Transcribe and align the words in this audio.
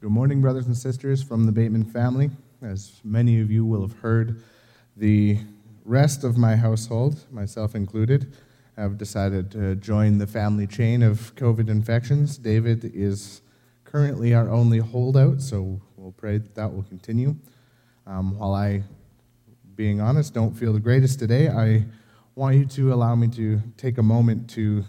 Good 0.00 0.12
morning, 0.12 0.40
brothers 0.40 0.64
and 0.64 0.74
sisters 0.74 1.22
from 1.22 1.44
the 1.44 1.52
Bateman 1.52 1.84
family. 1.84 2.30
As 2.62 3.02
many 3.04 3.38
of 3.42 3.50
you 3.50 3.66
will 3.66 3.82
have 3.82 3.98
heard, 3.98 4.42
the 4.96 5.40
rest 5.84 6.24
of 6.24 6.38
my 6.38 6.56
household, 6.56 7.26
myself 7.30 7.74
included, 7.74 8.34
have 8.78 8.96
decided 8.96 9.50
to 9.50 9.76
join 9.76 10.16
the 10.16 10.26
family 10.26 10.66
chain 10.66 11.02
of 11.02 11.34
COVID 11.34 11.68
infections. 11.68 12.38
David 12.38 12.90
is 12.94 13.42
currently 13.84 14.32
our 14.32 14.48
only 14.48 14.78
holdout, 14.78 15.42
so 15.42 15.82
we'll 15.98 16.12
pray 16.12 16.38
that 16.38 16.54
that 16.54 16.72
will 16.72 16.84
continue. 16.84 17.36
Um, 18.06 18.38
while 18.38 18.54
I, 18.54 18.84
being 19.74 20.00
honest, 20.00 20.32
don't 20.32 20.54
feel 20.54 20.72
the 20.72 20.80
greatest 20.80 21.18
today, 21.18 21.50
I 21.50 21.84
want 22.36 22.56
you 22.56 22.64
to 22.64 22.94
allow 22.94 23.14
me 23.16 23.28
to 23.28 23.60
take 23.76 23.98
a 23.98 24.02
moment 24.02 24.48
to 24.52 24.82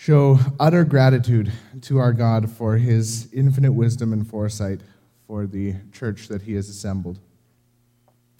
show 0.00 0.38
utter 0.60 0.84
gratitude 0.84 1.50
to 1.82 1.98
our 1.98 2.12
God 2.12 2.48
for 2.48 2.76
his 2.76 3.28
infinite 3.32 3.72
wisdom 3.72 4.12
and 4.12 4.24
foresight 4.24 4.80
for 5.26 5.44
the 5.44 5.74
church 5.92 6.28
that 6.28 6.40
he 6.42 6.54
has 6.54 6.68
assembled. 6.68 7.18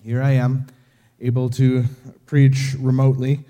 Here 0.05 0.23
I 0.23 0.31
am, 0.31 0.69
able 1.21 1.51
to 1.51 1.85
preach 2.27 2.77
remotely 2.79 3.41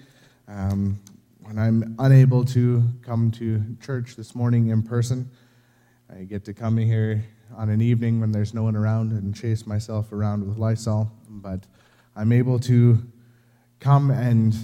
um, 0.49 0.99
when 1.43 1.59
I'm 1.59 1.97
unable 1.99 2.47
to 2.47 2.83
come 3.03 3.31
to 3.33 3.63
church 3.85 4.17
this 4.17 4.35
morning 4.35 4.69
in 4.69 4.83
person. 4.83 5.31
I 6.11 6.23
get 6.23 6.47
to 6.47 6.55
come 6.55 6.79
here 6.79 7.23
on 7.59 7.69
an 7.69 7.83
evening 7.83 8.21
when 8.21 8.33
there's 8.33 8.55
no 8.55 8.63
one 8.63 8.75
around 8.75 9.13
and 9.13 9.37
chase 9.37 9.67
myself 9.67 10.13
around 10.13 10.49
with 10.49 10.57
Lysol, 10.57 11.13
but 11.29 11.67
I'm 12.17 12.33
able 12.33 12.59
to 12.61 13.01
come 13.81 14.11
and 14.11 14.57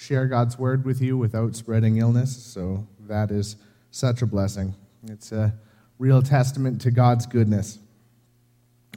share 0.00 0.26
God's 0.26 0.58
word 0.58 0.86
with 0.86 1.02
you 1.02 1.18
without 1.18 1.54
spreading 1.54 1.98
illness. 1.98 2.34
So 2.34 2.86
that 3.00 3.30
is 3.30 3.56
such 3.90 4.22
a 4.22 4.26
blessing. 4.26 4.74
It's 5.06 5.30
a 5.30 5.52
real 5.98 6.22
testament 6.22 6.80
to 6.80 6.90
God's 6.90 7.26
goodness. 7.26 7.78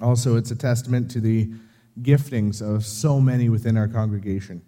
Also, 0.01 0.37
it's 0.37 0.51
a 0.51 0.55
testament 0.55 1.11
to 1.11 1.19
the 1.19 1.51
giftings 2.01 2.61
of 2.61 2.85
so 2.85 3.19
many 3.19 3.49
within 3.49 3.75
our 3.75 3.89
congregation, 3.89 4.61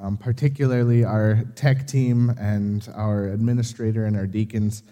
um, 0.00 0.16
particularly 0.16 1.04
our 1.04 1.44
tech 1.54 1.86
team 1.86 2.30
and 2.30 2.88
our 2.96 3.28
administrator 3.28 4.06
and 4.06 4.16
our 4.16 4.26
deacons 4.26 4.82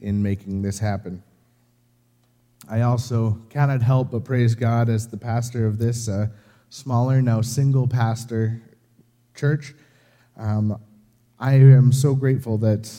in 0.00 0.22
making 0.22 0.62
this 0.62 0.78
happen. 0.78 1.22
I 2.70 2.80
also 2.80 3.38
cannot 3.50 3.82
help 3.82 4.12
but 4.12 4.24
praise 4.24 4.54
God 4.54 4.88
as 4.88 5.08
the 5.08 5.18
pastor 5.18 5.66
of 5.66 5.78
this 5.78 6.08
uh, 6.08 6.28
smaller, 6.70 7.20
now 7.20 7.42
single 7.42 7.86
pastor 7.86 8.62
church 9.34 9.74
um, 10.38 10.80
I 11.38 11.54
am 11.54 11.92
so 11.92 12.14
grateful 12.14 12.58
that 12.58 12.90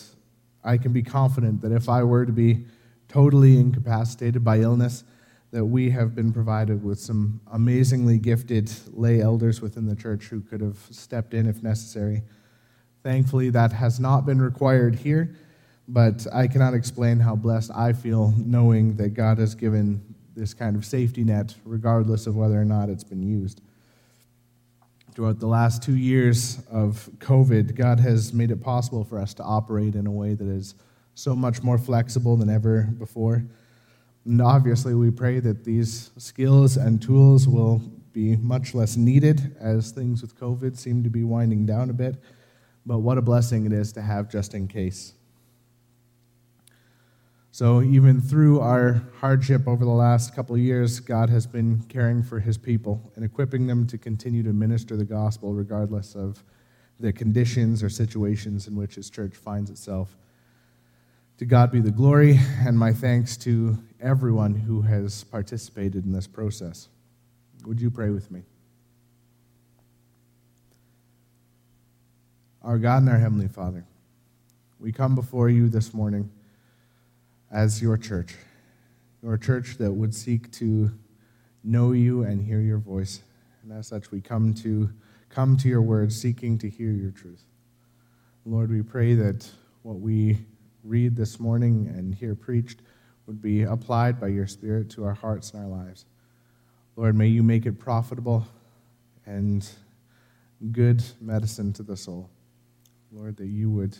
I 0.64 0.78
can 0.78 0.92
be 0.92 1.02
confident 1.02 1.62
that 1.62 1.72
if 1.72 1.90
I 1.90 2.04
were 2.04 2.26
to 2.26 2.32
be 2.32 2.66
totally 3.08 3.58
incapacitated 3.58 4.44
by 4.44 4.60
illness, 4.60 5.04
that 5.52 5.66
we 5.66 5.90
have 5.90 6.14
been 6.14 6.32
provided 6.32 6.84
with 6.84 7.00
some 7.00 7.42
amazingly 7.52 8.20
gifted 8.20 8.72
lay 8.94 9.20
elders 9.20 9.62
within 9.62 9.88
the 9.88 9.96
church 9.96 10.26
who 10.26 10.42
could 10.42 10.62
have 10.62 10.78
stepped 10.92 11.34
in 11.34 11.48
if 11.48 11.64
necessary. 11.64 12.22
Thankfully, 13.02 13.50
that 13.50 13.72
has 13.72 14.00
not 14.00 14.26
been 14.26 14.42
required 14.42 14.96
here, 14.96 15.36
but 15.88 16.28
I 16.32 16.48
cannot 16.48 16.76
explain 16.76 17.20
how 17.20 17.36
blessed 17.36 17.72
I 17.74 17.94
feel 17.94 18.34
knowing 18.38 18.96
that 18.98 19.10
God 19.10 19.40
has 19.40 19.56
given 19.56 20.04
this 20.36 20.54
kind 20.54 20.76
of 20.76 20.86
safety 20.86 21.24
net, 21.24 21.56
regardless 21.66 22.28
of 22.28 22.36
whether 22.36 22.62
or 22.62 22.66
not 22.66 22.90
it's 22.90 23.04
been 23.04 23.24
used 23.24 23.62
throughout 25.20 25.38
the 25.38 25.48
last 25.48 25.84
two 25.84 25.98
years 25.98 26.60
of 26.72 27.10
COVID, 27.18 27.76
God 27.76 28.00
has 28.00 28.32
made 28.32 28.52
it 28.52 28.62
possible 28.62 29.04
for 29.04 29.20
us 29.20 29.34
to 29.34 29.44
operate 29.44 29.96
in 29.96 30.08
a 30.08 30.12
way 30.12 30.34
that 30.34 30.48
is 30.48 30.76
so 31.14 31.36
much 31.36 31.62
more 31.62 31.78
flexible 31.78 32.38
than 32.38 32.50
ever 32.50 32.84
before. 32.84 33.44
And 34.24 34.42
obviously, 34.42 34.96
we 34.96 35.12
pray 35.12 35.42
that 35.42 35.66
these 35.66 36.12
skills 36.16 36.78
and 36.78 37.02
tools 37.02 37.50
will 37.50 37.80
be 38.14 38.38
much 38.38 38.74
less 38.74 38.96
needed 38.96 39.58
as 39.60 39.92
things 39.92 40.22
with 40.22 40.40
COVID 40.40 40.78
seem 40.78 41.04
to 41.04 41.10
be 41.10 41.26
winding 41.26 41.66
down 41.66 41.90
a 41.90 41.94
bit. 41.94 42.16
But 42.86 43.00
what 43.00 43.18
a 43.18 43.22
blessing 43.22 43.66
it 43.66 43.74
is 43.74 43.92
to 43.92 44.02
have 44.02 44.30
just 44.30 44.54
in 44.54 44.70
case. 44.70 45.16
So, 47.60 47.82
even 47.82 48.22
through 48.22 48.62
our 48.62 49.02
hardship 49.20 49.68
over 49.68 49.84
the 49.84 49.92
last 49.92 50.34
couple 50.34 50.56
of 50.56 50.62
years, 50.62 51.02
God 51.02 51.30
has 51.30 51.46
been 51.46 51.84
caring 51.90 52.24
for 52.24 52.40
his 52.40 52.58
people 52.58 53.12
and 53.18 53.26
equipping 53.26 53.68
them 53.68 53.86
to 53.88 53.98
continue 53.98 54.42
to 54.44 54.54
minister 54.54 54.96
the 54.96 55.04
gospel 55.04 55.54
regardless 55.54 56.16
of 56.16 56.42
the 57.02 57.12
conditions 57.12 57.84
or 57.84 57.90
situations 57.90 58.70
in 58.70 58.78
which 58.78 58.96
his 58.96 59.10
church 59.10 59.36
finds 59.36 59.70
itself. 59.70 60.16
To 61.40 61.44
God 61.44 61.70
be 61.70 61.82
the 61.82 61.92
glory, 61.92 62.40
and 62.66 62.80
my 62.80 62.94
thanks 62.94 63.36
to 63.40 63.78
everyone 64.00 64.56
who 64.56 64.84
has 64.84 65.26
participated 65.26 66.06
in 66.06 66.14
this 66.14 66.28
process. 66.28 66.88
Would 67.66 67.82
you 67.82 67.92
pray 67.92 68.10
with 68.10 68.32
me? 68.32 68.44
Our 72.62 72.78
God 72.78 73.02
and 73.02 73.10
our 73.10 73.20
Heavenly 73.20 73.50
Father, 73.50 73.84
we 74.80 74.94
come 74.94 75.14
before 75.14 75.50
you 75.50 75.68
this 75.68 75.94
morning 75.94 76.32
as 77.52 77.82
your 77.82 77.98
church, 77.98 78.36
your 79.24 79.38
church 79.38 79.78
that 79.78 79.92
would 79.92 80.14
seek 80.14 80.52
to 80.54 80.92
know 81.64 81.92
you 81.92 82.24
and 82.24 82.42
hear 82.42 82.62
your 82.62 82.78
voice. 82.78 83.22
And 83.64 83.72
as 83.72 83.88
such, 83.88 84.12
we 84.12 84.22
come 84.22 84.54
to 84.56 84.90
come 85.30 85.58
to 85.58 85.68
your 85.68 85.82
word 85.82 86.12
seeking 86.12 86.58
to 86.58 86.70
hear 86.70 86.92
your 86.92 87.12
truth. 87.12 87.44
Lord, 88.46 88.72
we 88.72 88.82
pray 88.82 89.14
that 89.16 89.48
what 89.84 90.00
we 90.00 90.40
read 90.84 91.16
this 91.16 91.40
morning 91.40 91.92
and 91.96 92.16
hear 92.16 92.34
preached 92.36 92.82
would 93.28 93.42
be 93.42 93.64
applied 93.64 94.20
by 94.20 94.28
your 94.28 94.48
Spirit 94.48 94.90
to 94.92 95.06
our 95.06 95.14
hearts 95.14 95.52
and 95.52 95.62
our 95.62 95.70
lives. 95.70 96.06
Lord, 96.96 97.16
may 97.16 97.28
you 97.28 97.44
make 97.44 97.66
it 97.66 97.78
profitable 97.80 98.48
and 99.26 99.70
good 100.72 101.04
medicine 101.22 101.72
to 101.74 101.84
the 101.84 101.96
soul. 101.96 102.30
Lord, 103.12 103.38
that 103.38 103.48
you 103.48 103.70
would 103.70 103.96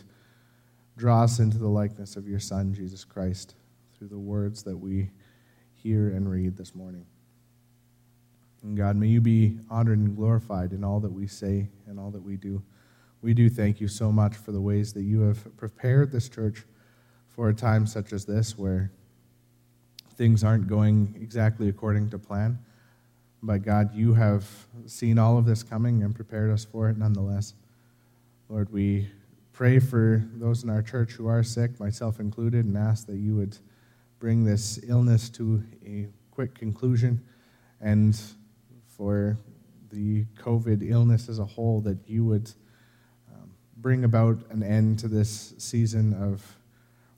Draw 0.96 1.24
us 1.24 1.38
into 1.38 1.58
the 1.58 1.68
likeness 1.68 2.16
of 2.16 2.28
your 2.28 2.40
Son, 2.40 2.74
Jesus 2.74 3.04
Christ, 3.04 3.54
through 3.96 4.08
the 4.08 4.18
words 4.18 4.62
that 4.64 4.76
we 4.76 5.10
hear 5.74 6.10
and 6.10 6.30
read 6.30 6.56
this 6.56 6.74
morning. 6.74 7.06
And 8.62 8.76
God, 8.76 8.96
may 8.96 9.06
you 9.06 9.20
be 9.20 9.58
honored 9.70 9.98
and 9.98 10.16
glorified 10.16 10.72
in 10.72 10.84
all 10.84 11.00
that 11.00 11.12
we 11.12 11.26
say 11.26 11.68
and 11.86 11.98
all 11.98 12.10
that 12.10 12.22
we 12.22 12.36
do. 12.36 12.62
We 13.22 13.34
do 13.34 13.48
thank 13.48 13.80
you 13.80 13.88
so 13.88 14.12
much 14.12 14.36
for 14.36 14.52
the 14.52 14.60
ways 14.60 14.92
that 14.94 15.02
you 15.02 15.20
have 15.22 15.56
prepared 15.56 16.12
this 16.12 16.28
church 16.28 16.64
for 17.28 17.48
a 17.48 17.54
time 17.54 17.86
such 17.86 18.12
as 18.12 18.24
this 18.24 18.58
where 18.58 18.90
things 20.16 20.44
aren't 20.44 20.66
going 20.66 21.18
exactly 21.20 21.68
according 21.68 22.10
to 22.10 22.18
plan. 22.18 22.58
But 23.42 23.62
God, 23.62 23.94
you 23.94 24.12
have 24.14 24.46
seen 24.86 25.18
all 25.18 25.38
of 25.38 25.46
this 25.46 25.62
coming 25.62 26.02
and 26.02 26.14
prepared 26.14 26.50
us 26.50 26.64
for 26.64 26.90
it 26.90 26.98
nonetheless. 26.98 27.54
Lord, 28.50 28.70
we 28.70 29.08
pray 29.60 29.78
for 29.78 30.24
those 30.36 30.64
in 30.64 30.70
our 30.70 30.80
church 30.80 31.12
who 31.12 31.26
are 31.26 31.42
sick, 31.42 31.78
myself 31.78 32.18
included, 32.18 32.64
and 32.64 32.78
ask 32.78 33.06
that 33.06 33.18
you 33.18 33.36
would 33.36 33.58
bring 34.18 34.42
this 34.42 34.80
illness 34.88 35.28
to 35.28 35.62
a 35.84 36.08
quick 36.30 36.54
conclusion 36.54 37.22
and 37.78 38.18
for 38.86 39.36
the 39.92 40.24
COVID 40.38 40.90
illness 40.90 41.28
as 41.28 41.38
a 41.38 41.44
whole, 41.44 41.82
that 41.82 41.98
you 42.06 42.24
would 42.24 42.50
um, 43.30 43.50
bring 43.76 44.04
about 44.04 44.38
an 44.48 44.62
end 44.62 44.98
to 45.00 45.08
this 45.08 45.52
season 45.58 46.14
of 46.14 46.56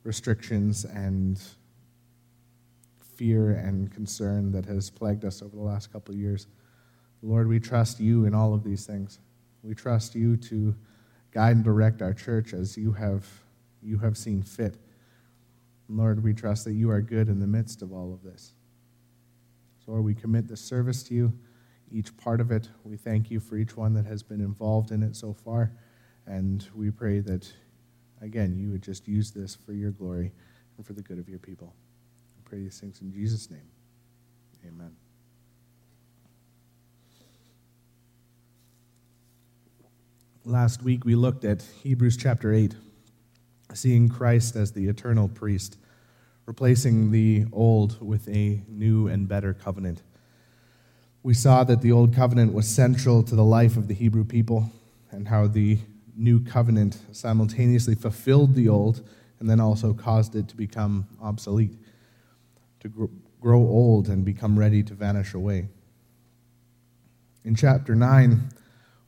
restrictions 0.02 0.84
and 0.84 1.40
fear 3.14 3.52
and 3.52 3.92
concern 3.92 4.50
that 4.50 4.64
has 4.64 4.90
plagued 4.90 5.24
us 5.24 5.42
over 5.42 5.54
the 5.54 5.62
last 5.62 5.92
couple 5.92 6.12
of 6.12 6.20
years. 6.20 6.48
Lord, 7.22 7.46
we 7.46 7.60
trust 7.60 8.00
you 8.00 8.24
in 8.24 8.34
all 8.34 8.52
of 8.52 8.64
these 8.64 8.84
things. 8.84 9.20
We 9.62 9.76
trust 9.76 10.16
you 10.16 10.36
to 10.38 10.74
guide 11.32 11.56
and 11.56 11.64
direct 11.64 12.02
our 12.02 12.12
church 12.12 12.52
as 12.52 12.76
you 12.76 12.92
have, 12.92 13.26
you 13.82 13.98
have 13.98 14.16
seen 14.16 14.42
fit. 14.42 14.76
Lord, 15.88 16.22
we 16.22 16.32
trust 16.32 16.64
that 16.64 16.72
you 16.72 16.90
are 16.90 17.00
good 17.00 17.28
in 17.28 17.40
the 17.40 17.46
midst 17.46 17.82
of 17.82 17.92
all 17.92 18.12
of 18.12 18.22
this. 18.22 18.54
So, 19.84 19.92
Lord, 19.92 20.04
we 20.04 20.14
commit 20.14 20.46
this 20.46 20.60
service 20.60 21.02
to 21.04 21.14
you, 21.14 21.32
each 21.90 22.16
part 22.16 22.40
of 22.40 22.50
it. 22.50 22.68
We 22.84 22.96
thank 22.96 23.30
you 23.30 23.40
for 23.40 23.56
each 23.56 23.76
one 23.76 23.94
that 23.94 24.06
has 24.06 24.22
been 24.22 24.40
involved 24.40 24.90
in 24.90 25.02
it 25.02 25.16
so 25.16 25.32
far. 25.32 25.72
And 26.26 26.66
we 26.74 26.90
pray 26.90 27.20
that, 27.20 27.52
again, 28.20 28.56
you 28.56 28.70
would 28.70 28.82
just 28.82 29.08
use 29.08 29.32
this 29.32 29.54
for 29.54 29.72
your 29.72 29.90
glory 29.90 30.32
and 30.76 30.86
for 30.86 30.92
the 30.92 31.02
good 31.02 31.18
of 31.18 31.28
your 31.28 31.40
people. 31.40 31.74
I 32.38 32.48
pray 32.48 32.60
these 32.60 32.78
things 32.78 33.00
in 33.00 33.12
Jesus' 33.12 33.50
name. 33.50 33.68
Amen. 34.66 34.92
Last 40.44 40.82
week 40.82 41.04
we 41.04 41.14
looked 41.14 41.44
at 41.44 41.62
Hebrews 41.84 42.16
chapter 42.16 42.52
8, 42.52 42.74
seeing 43.74 44.08
Christ 44.08 44.56
as 44.56 44.72
the 44.72 44.88
eternal 44.88 45.28
priest, 45.28 45.76
replacing 46.46 47.12
the 47.12 47.44
old 47.52 48.04
with 48.04 48.28
a 48.28 48.60
new 48.66 49.06
and 49.06 49.28
better 49.28 49.54
covenant. 49.54 50.02
We 51.22 51.32
saw 51.32 51.62
that 51.62 51.80
the 51.80 51.92
old 51.92 52.12
covenant 52.12 52.52
was 52.52 52.66
central 52.66 53.22
to 53.22 53.36
the 53.36 53.44
life 53.44 53.76
of 53.76 53.86
the 53.86 53.94
Hebrew 53.94 54.24
people 54.24 54.72
and 55.12 55.28
how 55.28 55.46
the 55.46 55.78
new 56.16 56.40
covenant 56.40 56.98
simultaneously 57.12 57.94
fulfilled 57.94 58.56
the 58.56 58.68
old 58.68 59.08
and 59.38 59.48
then 59.48 59.60
also 59.60 59.94
caused 59.94 60.34
it 60.34 60.48
to 60.48 60.56
become 60.56 61.06
obsolete. 61.22 61.78
to 62.80 63.08
grow 63.40 63.60
old 63.60 64.08
and 64.08 64.24
become 64.24 64.58
ready 64.58 64.82
to 64.82 64.94
vanish 64.94 65.34
away. 65.34 65.68
In 67.44 67.54
chapter 67.54 67.94
9, 67.94 68.40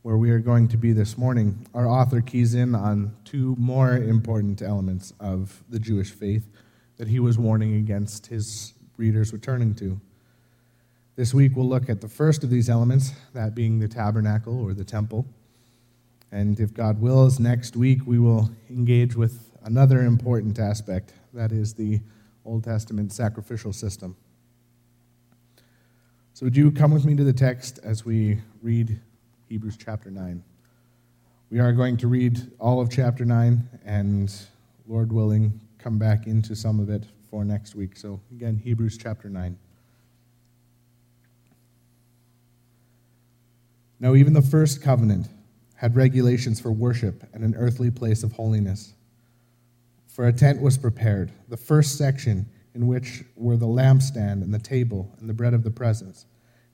where 0.05 0.19
we 0.19 0.31
are 0.31 0.39
going 0.39 0.69
to 0.69 0.77
be 0.77 0.93
this 0.93 1.17
morning, 1.17 1.67
our 1.73 1.89
author 1.89 2.21
keys 2.21 2.53
in 2.53 2.75
on 2.75 3.11
two 3.25 3.57
more 3.59 3.97
important 3.97 4.61
elements 4.61 5.15
of 5.19 5.65
the 5.71 5.79
Jewish 5.79 6.11
faith 6.11 6.47
that 6.99 7.09
he 7.09 7.19
was 7.19 7.39
warning 7.39 7.77
against 7.77 8.27
his 8.27 8.75
readers 8.99 9.33
returning 9.33 9.75
to. 9.77 9.99
This 11.17 11.33
week 11.33 11.53
we'll 11.57 11.71
look 11.71 11.89
at 11.89 12.03
the 12.03 12.09
first 12.09 12.45
of 12.45 12.51
these 12.51 12.69
elements, 12.69 13.13
that 13.33 13.55
being 13.55 13.79
the 13.79 13.89
tabernacle 13.89 14.63
or 14.63 14.75
the 14.75 14.85
temple. 14.85 15.25
And 16.31 16.61
if 16.61 16.75
God 16.75 17.01
wills, 17.01 17.41
next 17.41 17.75
week 17.75 18.01
we 18.05 18.19
will 18.19 18.51
engage 18.69 19.17
with 19.17 19.53
another 19.63 20.03
important 20.03 20.59
aspect, 20.59 21.15
that 21.33 21.51
is 21.51 21.73
the 21.73 22.03
Old 22.45 22.65
Testament 22.65 23.11
sacrificial 23.11 23.73
system. 23.73 24.17
So, 26.35 26.45
would 26.45 26.59
you 26.59 26.71
come 26.73 26.93
with 26.93 27.07
me 27.07 27.17
to 27.17 27.25
the 27.25 27.33
text 27.33 27.79
as 27.83 28.05
we 28.05 28.43
read 28.61 29.01
Hebrews 29.49 29.77
chapter 29.77 30.11
9? 30.11 30.43
We 31.51 31.61
are 31.61 31.73
going 31.73 31.99
to 31.99 32.09
read 32.09 32.51
all 32.59 32.81
of 32.81 32.91
chapter 32.91 33.25
9, 33.25 33.81
and 33.85 34.33
Lord 34.87 35.13
willing, 35.13 35.61
come 35.79 35.99
back 35.99 36.27
into 36.27 36.57
some 36.57 36.81
of 36.81 36.89
it 36.89 37.05
for 37.31 37.45
next 37.45 37.75
week. 37.75 37.97
So, 37.97 38.21
again, 38.33 38.57
Hebrews 38.57 38.97
chapter 38.97 39.29
9. 39.29 39.59
Now, 44.01 44.15
even 44.15 44.33
the 44.33 44.43
first 44.43 44.83
covenant 44.83 45.29
had 45.75 45.95
regulations 45.95 46.59
for 46.59 46.73
worship 46.73 47.25
and 47.35 47.45
an 47.45 47.55
earthly 47.55 47.91
place 47.91 48.23
of 48.23 48.33
holiness. 48.33 48.95
For 50.07 50.27
a 50.27 50.33
tent 50.33 50.63
was 50.63 50.79
prepared, 50.79 51.33
the 51.49 51.57
first 51.57 51.99
section 51.99 52.47
in 52.75 52.87
which 52.87 53.25
were 53.37 53.57
the 53.57 53.67
lampstand 53.67 54.43
and 54.43 54.55
the 54.55 54.59
table 54.59 55.15
and 55.21 55.29
the 55.29 55.35
bread 55.35 55.53
of 55.53 55.65
the 55.65 55.71
presence. 55.71 56.25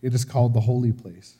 It 0.03 0.15
is 0.15 0.25
called 0.25 0.55
the 0.55 0.61
holy 0.61 0.93
place. 0.93 1.40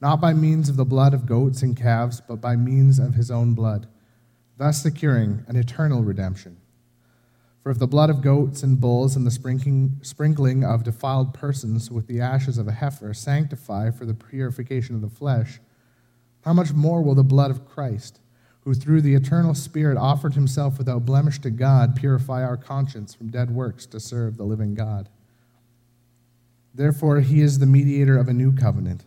not 0.00 0.20
by 0.20 0.34
means 0.34 0.68
of 0.68 0.76
the 0.76 0.84
blood 0.84 1.14
of 1.14 1.26
goats 1.26 1.62
and 1.62 1.76
calves, 1.76 2.20
but 2.20 2.40
by 2.40 2.56
means 2.56 2.98
of 2.98 3.14
his 3.14 3.30
own 3.30 3.54
blood, 3.54 3.86
thus 4.58 4.82
securing 4.82 5.44
an 5.48 5.56
eternal 5.56 6.02
redemption. 6.02 6.58
For 7.62 7.70
if 7.70 7.78
the 7.78 7.86
blood 7.86 8.10
of 8.10 8.20
goats 8.20 8.62
and 8.62 8.78
bulls 8.78 9.16
and 9.16 9.26
the 9.26 9.30
sprinkling 10.02 10.64
of 10.64 10.84
defiled 10.84 11.32
persons 11.32 11.90
with 11.90 12.06
the 12.06 12.20
ashes 12.20 12.58
of 12.58 12.68
a 12.68 12.72
heifer 12.72 13.14
sanctify 13.14 13.90
for 13.90 14.04
the 14.04 14.12
purification 14.12 14.94
of 14.94 15.00
the 15.00 15.08
flesh, 15.08 15.60
how 16.42 16.52
much 16.52 16.74
more 16.74 17.02
will 17.02 17.14
the 17.14 17.22
blood 17.22 17.50
of 17.50 17.66
Christ, 17.66 18.20
who 18.60 18.74
through 18.74 19.00
the 19.00 19.14
eternal 19.14 19.54
Spirit 19.54 19.96
offered 19.96 20.34
himself 20.34 20.76
without 20.76 21.06
blemish 21.06 21.38
to 21.40 21.50
God, 21.50 21.96
purify 21.96 22.42
our 22.44 22.58
conscience 22.58 23.14
from 23.14 23.30
dead 23.30 23.50
works 23.50 23.86
to 23.86 23.98
serve 23.98 24.36
the 24.36 24.44
living 24.44 24.74
God? 24.74 25.08
Therefore, 26.74 27.20
he 27.20 27.40
is 27.40 27.60
the 27.60 27.66
mediator 27.66 28.18
of 28.18 28.28
a 28.28 28.34
new 28.34 28.52
covenant, 28.52 29.06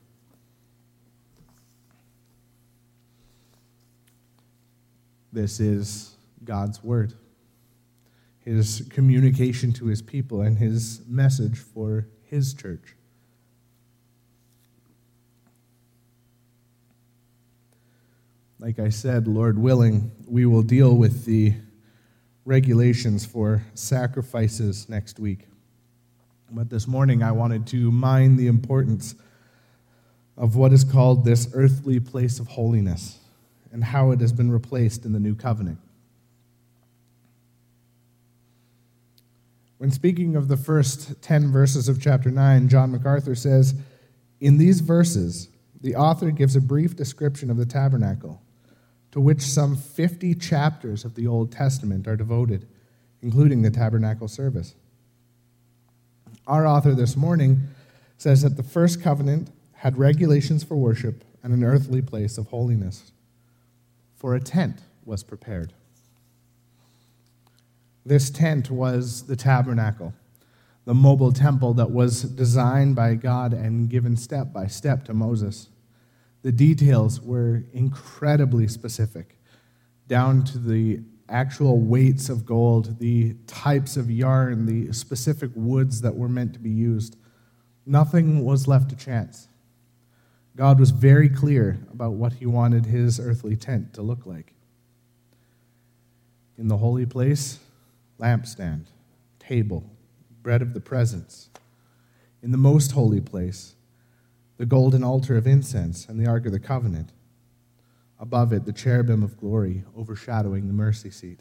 This 5.31 5.59
is 5.59 6.15
God's 6.43 6.83
word. 6.83 7.13
his 8.41 8.87
communication 8.89 9.71
to 9.71 9.85
his 9.85 10.01
people, 10.01 10.41
and 10.41 10.57
his 10.57 11.01
message 11.07 11.57
for 11.57 12.07
his 12.23 12.53
church. 12.53 12.95
Like 18.59 18.79
I 18.79 18.89
said, 18.89 19.27
Lord 19.27 19.57
willing, 19.57 20.11
we 20.27 20.45
will 20.45 20.63
deal 20.63 20.95
with 20.95 21.25
the 21.25 21.53
regulations 22.45 23.25
for 23.25 23.63
sacrifices 23.73 24.89
next 24.89 25.19
week. 25.19 25.47
But 26.51 26.69
this 26.69 26.87
morning, 26.87 27.23
I 27.23 27.31
wanted 27.31 27.65
to 27.67 27.91
mind 27.91 28.37
the 28.37 28.47
importance 28.47 29.15
of 30.35 30.55
what 30.55 30.73
is 30.73 30.83
called 30.83 31.23
this 31.25 31.47
earthly 31.53 31.99
place 31.99 32.39
of 32.39 32.47
holiness 32.47 33.19
and 33.71 33.83
how 33.83 34.11
it 34.11 34.19
has 34.19 34.33
been 34.33 34.51
replaced 34.51 35.05
in 35.05 35.13
the 35.13 35.19
new 35.19 35.35
covenant. 35.35 35.79
When 39.77 39.91
speaking 39.91 40.35
of 40.35 40.47
the 40.47 40.57
first 40.57 41.21
10 41.23 41.51
verses 41.51 41.89
of 41.89 41.99
chapter 41.99 42.29
9, 42.29 42.69
John 42.69 42.91
MacArthur 42.91 43.33
says, 43.33 43.73
In 44.39 44.57
these 44.57 44.79
verses, 44.79 45.49
the 45.81 45.95
author 45.95 46.29
gives 46.29 46.55
a 46.55 46.61
brief 46.61 46.95
description 46.95 47.49
of 47.49 47.57
the 47.57 47.65
tabernacle 47.65 48.41
to 49.11 49.19
which 49.19 49.41
some 49.41 49.75
50 49.75 50.35
chapters 50.35 51.03
of 51.03 51.15
the 51.15 51.27
Old 51.27 51.51
Testament 51.51 52.07
are 52.07 52.15
devoted, 52.15 52.67
including 53.21 53.61
the 53.61 53.71
tabernacle 53.71 54.27
service. 54.27 54.75
Our 56.47 56.65
author 56.65 56.93
this 56.93 57.15
morning 57.17 57.67
says 58.17 58.41
that 58.43 58.57
the 58.57 58.63
first 58.63 59.01
covenant 59.01 59.49
had 59.73 59.97
regulations 59.97 60.63
for 60.63 60.75
worship 60.75 61.23
and 61.43 61.53
an 61.53 61.63
earthly 61.63 62.01
place 62.01 62.37
of 62.37 62.47
holiness, 62.47 63.11
for 64.21 64.35
a 64.35 64.39
tent 64.39 64.77
was 65.03 65.23
prepared. 65.23 65.73
This 68.05 68.29
tent 68.29 68.69
was 68.69 69.23
the 69.23 69.35
tabernacle, 69.35 70.13
the 70.85 70.93
mobile 70.93 71.31
temple 71.31 71.73
that 71.73 71.89
was 71.89 72.21
designed 72.21 72.95
by 72.95 73.15
God 73.15 73.51
and 73.51 73.89
given 73.89 74.15
step 74.15 74.53
by 74.53 74.67
step 74.67 75.05
to 75.05 75.15
Moses. 75.15 75.69
The 76.43 76.51
details 76.51 77.19
were 77.19 77.63
incredibly 77.73 78.67
specific, 78.67 79.39
down 80.07 80.43
to 80.43 80.59
the 80.59 80.99
actual 81.27 81.79
weights 81.79 82.29
of 82.29 82.45
gold, 82.45 82.99
the 82.99 83.33
types 83.47 83.97
of 83.97 84.11
yarn, 84.11 84.67
the 84.67 84.93
specific 84.93 85.49
woods 85.55 86.01
that 86.01 86.15
were 86.15 86.29
meant 86.29 86.53
to 86.53 86.59
be 86.59 86.69
used. 86.69 87.17
Nothing 87.87 88.45
was 88.45 88.67
left 88.67 88.91
to 88.91 88.95
chance. 88.95 89.47
God 90.55 90.79
was 90.79 90.91
very 90.91 91.29
clear 91.29 91.79
about 91.93 92.13
what 92.13 92.33
he 92.33 92.45
wanted 92.45 92.85
his 92.85 93.19
earthly 93.19 93.55
tent 93.55 93.93
to 93.93 94.01
look 94.01 94.25
like. 94.25 94.53
In 96.57 96.67
the 96.67 96.77
holy 96.77 97.05
place, 97.05 97.59
lampstand, 98.19 98.85
table, 99.39 99.89
bread 100.43 100.61
of 100.61 100.73
the 100.73 100.81
presence. 100.81 101.49
In 102.43 102.51
the 102.51 102.57
most 102.57 102.91
holy 102.91 103.21
place, 103.21 103.75
the 104.57 104.65
golden 104.65 105.03
altar 105.03 105.37
of 105.37 105.47
incense 105.47 106.05
and 106.07 106.19
the 106.19 106.29
Ark 106.29 106.45
of 106.45 106.51
the 106.51 106.59
Covenant. 106.59 107.11
Above 108.19 108.53
it, 108.53 108.65
the 108.65 108.73
cherubim 108.73 109.23
of 109.23 109.37
glory 109.37 109.83
overshadowing 109.97 110.67
the 110.67 110.73
mercy 110.73 111.09
seat. 111.09 111.39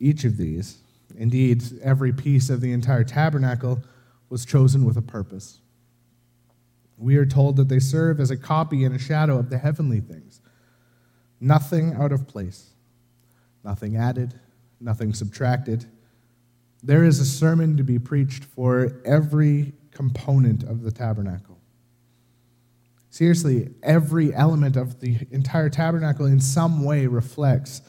Each 0.00 0.24
of 0.24 0.36
these, 0.36 0.78
indeed, 1.16 1.62
every 1.80 2.12
piece 2.12 2.50
of 2.50 2.60
the 2.60 2.72
entire 2.72 3.04
tabernacle, 3.04 3.80
was 4.28 4.44
chosen 4.44 4.84
with 4.84 4.96
a 4.96 5.02
purpose. 5.02 5.61
We 7.02 7.16
are 7.16 7.26
told 7.26 7.56
that 7.56 7.68
they 7.68 7.80
serve 7.80 8.20
as 8.20 8.30
a 8.30 8.36
copy 8.36 8.84
and 8.84 8.94
a 8.94 8.98
shadow 8.98 9.36
of 9.36 9.50
the 9.50 9.58
heavenly 9.58 10.00
things. 10.00 10.40
Nothing 11.40 11.94
out 11.94 12.12
of 12.12 12.28
place, 12.28 12.70
nothing 13.64 13.96
added, 13.96 14.38
nothing 14.80 15.12
subtracted. 15.12 15.84
There 16.80 17.04
is 17.04 17.18
a 17.18 17.24
sermon 17.24 17.76
to 17.76 17.82
be 17.82 17.98
preached 17.98 18.44
for 18.44 19.00
every 19.04 19.72
component 19.90 20.62
of 20.62 20.82
the 20.82 20.92
tabernacle. 20.92 21.58
Seriously, 23.10 23.74
every 23.82 24.32
element 24.32 24.76
of 24.76 25.00
the 25.00 25.26
entire 25.32 25.68
tabernacle 25.68 26.26
in 26.26 26.40
some 26.40 26.84
way 26.84 27.08
reflects 27.08 27.82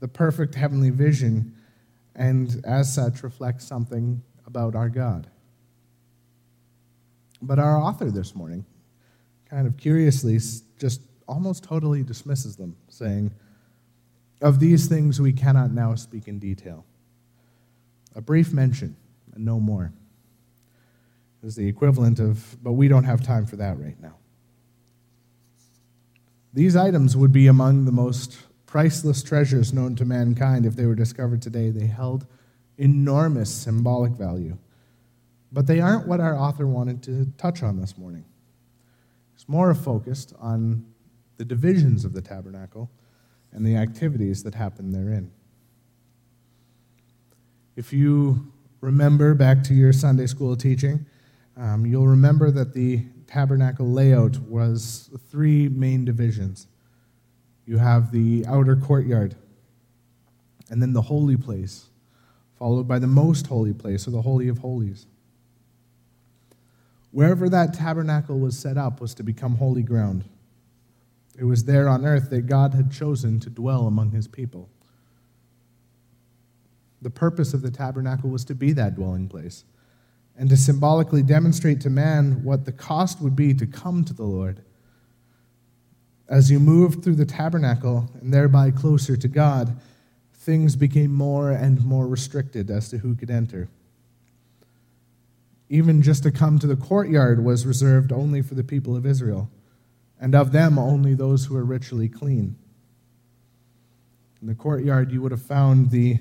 the 0.00 0.08
perfect 0.08 0.56
heavenly 0.56 0.90
vision 0.90 1.54
and, 2.16 2.60
as 2.64 2.92
such, 2.92 3.22
reflects 3.22 3.64
something 3.64 4.22
about 4.44 4.74
our 4.74 4.88
God. 4.88 5.30
But 7.42 7.58
our 7.58 7.78
author 7.78 8.10
this 8.10 8.34
morning, 8.34 8.64
kind 9.48 9.66
of 9.66 9.76
curiously, 9.76 10.38
just 10.78 11.00
almost 11.28 11.64
totally 11.64 12.02
dismisses 12.02 12.56
them, 12.56 12.76
saying, 12.88 13.32
Of 14.40 14.60
these 14.60 14.86
things 14.86 15.20
we 15.20 15.32
cannot 15.32 15.70
now 15.70 15.94
speak 15.94 16.28
in 16.28 16.38
detail. 16.38 16.84
A 18.14 18.20
brief 18.20 18.52
mention, 18.52 18.96
and 19.34 19.44
no 19.44 19.60
more 19.60 19.92
is 21.42 21.54
the 21.54 21.68
equivalent 21.68 22.18
of, 22.18 22.56
but 22.62 22.72
we 22.72 22.88
don't 22.88 23.04
have 23.04 23.22
time 23.22 23.46
for 23.46 23.56
that 23.56 23.78
right 23.78 24.00
now. 24.00 24.16
These 26.52 26.74
items 26.74 27.16
would 27.16 27.32
be 27.32 27.46
among 27.46 27.84
the 27.84 27.92
most 27.92 28.38
priceless 28.64 29.22
treasures 29.22 29.72
known 29.72 29.94
to 29.96 30.04
mankind 30.04 30.66
if 30.66 30.74
they 30.74 30.86
were 30.86 30.94
discovered 30.94 31.42
today. 31.42 31.70
They 31.70 31.86
held 31.86 32.26
enormous 32.78 33.50
symbolic 33.50 34.12
value. 34.12 34.56
But 35.52 35.66
they 35.66 35.80
aren't 35.80 36.06
what 36.06 36.20
our 36.20 36.36
author 36.36 36.66
wanted 36.66 37.02
to 37.04 37.26
touch 37.38 37.62
on 37.62 37.80
this 37.80 37.96
morning. 37.96 38.24
It's 39.34 39.48
more 39.48 39.74
focused 39.74 40.32
on 40.40 40.84
the 41.36 41.44
divisions 41.44 42.04
of 42.04 42.12
the 42.12 42.22
tabernacle 42.22 42.90
and 43.52 43.64
the 43.64 43.76
activities 43.76 44.42
that 44.42 44.54
happen 44.54 44.92
therein. 44.92 45.30
If 47.76 47.92
you 47.92 48.52
remember 48.80 49.34
back 49.34 49.62
to 49.64 49.74
your 49.74 49.92
Sunday 49.92 50.26
school 50.26 50.56
teaching, 50.56 51.06
um, 51.56 51.86
you'll 51.86 52.06
remember 52.06 52.50
that 52.50 52.72
the 52.72 53.04
tabernacle 53.26 53.86
layout 53.86 54.38
was 54.40 55.10
three 55.30 55.68
main 55.68 56.04
divisions. 56.04 56.66
You 57.66 57.78
have 57.78 58.12
the 58.12 58.44
outer 58.46 58.76
courtyard, 58.76 59.36
and 60.70 60.80
then 60.80 60.92
the 60.92 61.02
holy 61.02 61.36
place, 61.36 61.86
followed 62.58 62.86
by 62.86 62.98
the 62.98 63.06
most 63.06 63.46
holy 63.46 63.74
place, 63.74 64.06
or 64.06 64.10
the 64.10 64.22
Holy 64.22 64.48
of 64.48 64.58
Holies. 64.58 65.06
Wherever 67.16 67.48
that 67.48 67.72
tabernacle 67.72 68.38
was 68.38 68.58
set 68.58 68.76
up 68.76 69.00
was 69.00 69.14
to 69.14 69.22
become 69.22 69.54
holy 69.54 69.82
ground. 69.82 70.26
It 71.38 71.44
was 71.44 71.64
there 71.64 71.88
on 71.88 72.04
earth 72.04 72.28
that 72.28 72.46
God 72.46 72.74
had 72.74 72.92
chosen 72.92 73.40
to 73.40 73.48
dwell 73.48 73.86
among 73.86 74.10
his 74.10 74.28
people. 74.28 74.68
The 77.00 77.08
purpose 77.08 77.54
of 77.54 77.62
the 77.62 77.70
tabernacle 77.70 78.28
was 78.28 78.44
to 78.44 78.54
be 78.54 78.72
that 78.74 78.96
dwelling 78.96 79.28
place 79.28 79.64
and 80.36 80.50
to 80.50 80.58
symbolically 80.58 81.22
demonstrate 81.22 81.80
to 81.80 81.88
man 81.88 82.44
what 82.44 82.66
the 82.66 82.72
cost 82.72 83.22
would 83.22 83.34
be 83.34 83.54
to 83.54 83.66
come 83.66 84.04
to 84.04 84.12
the 84.12 84.24
Lord. 84.24 84.62
As 86.28 86.50
you 86.50 86.60
moved 86.60 87.02
through 87.02 87.16
the 87.16 87.24
tabernacle 87.24 88.10
and 88.20 88.30
thereby 88.30 88.70
closer 88.70 89.16
to 89.16 89.28
God, 89.28 89.74
things 90.34 90.76
became 90.76 91.14
more 91.14 91.50
and 91.50 91.82
more 91.82 92.06
restricted 92.06 92.70
as 92.70 92.90
to 92.90 92.98
who 92.98 93.14
could 93.14 93.30
enter. 93.30 93.70
Even 95.68 96.02
just 96.02 96.22
to 96.22 96.30
come 96.30 96.58
to 96.58 96.66
the 96.66 96.76
courtyard 96.76 97.44
was 97.44 97.66
reserved 97.66 98.12
only 98.12 98.42
for 98.42 98.54
the 98.54 98.64
people 98.64 98.96
of 98.96 99.04
Israel, 99.04 99.50
and 100.20 100.34
of 100.34 100.52
them 100.52 100.78
only 100.78 101.14
those 101.14 101.46
who 101.46 101.54
were 101.54 101.64
ritually 101.64 102.08
clean. 102.08 102.56
In 104.40 104.46
the 104.46 104.54
courtyard, 104.54 105.10
you 105.10 105.22
would 105.22 105.32
have 105.32 105.42
found 105.42 105.90
the 105.90 106.18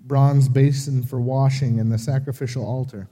bronze 0.00 0.48
basin 0.48 1.02
for 1.02 1.20
washing 1.20 1.80
and 1.80 1.90
the 1.90 1.98
sacrificial 1.98 2.64
altar. 2.64 3.08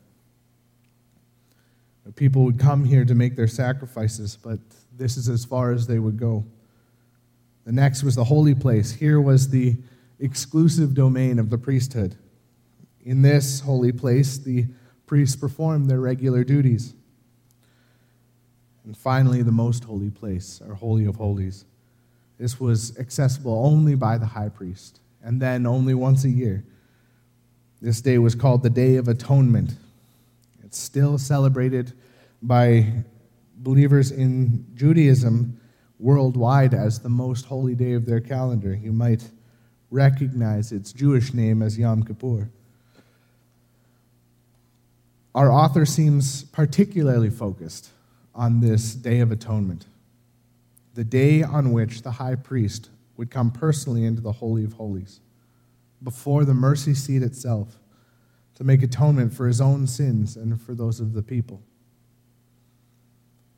People 2.14 2.44
would 2.44 2.58
come 2.58 2.84
here 2.84 3.04
to 3.04 3.14
make 3.14 3.34
their 3.34 3.48
sacrifices, 3.48 4.38
but 4.40 4.60
this 4.96 5.16
is 5.16 5.28
as 5.28 5.44
far 5.44 5.72
as 5.72 5.86
they 5.86 5.98
would 5.98 6.16
go. 6.16 6.44
The 7.64 7.72
next 7.72 8.04
was 8.04 8.14
the 8.14 8.24
holy 8.24 8.54
place. 8.54 8.92
Here 8.92 9.20
was 9.20 9.50
the 9.50 9.76
exclusive 10.20 10.94
domain 10.94 11.38
of 11.38 11.50
the 11.50 11.58
priesthood. 11.58 12.16
In 13.04 13.22
this 13.22 13.60
holy 13.60 13.92
place, 13.92 14.38
the 14.38 14.66
priests 15.06 15.36
performed 15.36 15.88
their 15.88 16.00
regular 16.00 16.44
duties. 16.44 16.94
And 18.84 18.96
finally, 18.96 19.42
the 19.42 19.52
most 19.52 19.84
holy 19.84 20.10
place, 20.10 20.60
our 20.66 20.74
Holy 20.74 21.06
of 21.06 21.16
Holies. 21.16 21.64
This 22.38 22.60
was 22.60 22.96
accessible 22.98 23.64
only 23.64 23.94
by 23.94 24.18
the 24.18 24.26
high 24.26 24.50
priest, 24.50 25.00
and 25.22 25.40
then 25.40 25.66
only 25.66 25.94
once 25.94 26.24
a 26.24 26.28
year. 26.28 26.64
This 27.80 28.00
day 28.00 28.18
was 28.18 28.34
called 28.34 28.62
the 28.62 28.70
Day 28.70 28.96
of 28.96 29.08
Atonement, 29.08 29.74
it's 30.66 30.78
still 30.78 31.16
celebrated 31.16 31.92
by 32.42 32.92
believers 33.58 34.10
in 34.10 34.66
Judaism 34.74 35.60
worldwide 35.98 36.74
as 36.74 36.98
the 36.98 37.08
most 37.08 37.46
holy 37.46 37.74
day 37.74 37.92
of 37.92 38.04
their 38.04 38.20
calendar. 38.20 38.74
You 38.74 38.92
might 38.92 39.30
recognize 39.90 40.72
its 40.72 40.92
Jewish 40.92 41.32
name 41.32 41.62
as 41.62 41.78
Yom 41.78 42.02
Kippur. 42.02 42.50
Our 45.36 45.52
author 45.52 45.84
seems 45.84 46.44
particularly 46.44 47.28
focused 47.28 47.90
on 48.34 48.60
this 48.60 48.94
Day 48.94 49.20
of 49.20 49.30
Atonement, 49.30 49.84
the 50.94 51.04
day 51.04 51.42
on 51.42 51.72
which 51.72 52.00
the 52.00 52.12
high 52.12 52.36
priest 52.36 52.88
would 53.18 53.30
come 53.30 53.50
personally 53.50 54.06
into 54.06 54.22
the 54.22 54.32
Holy 54.32 54.64
of 54.64 54.72
Holies. 54.72 55.20
before 56.02 56.44
the 56.44 56.52
mercy 56.52 56.92
seat 56.92 57.22
itself 57.22 57.78
to 58.54 58.62
make 58.62 58.82
atonement 58.82 59.32
for 59.32 59.46
his 59.46 59.62
own 59.62 59.86
sins 59.86 60.36
and 60.36 60.60
for 60.60 60.74
those 60.74 61.00
of 61.00 61.14
the 61.14 61.22
people. 61.22 61.62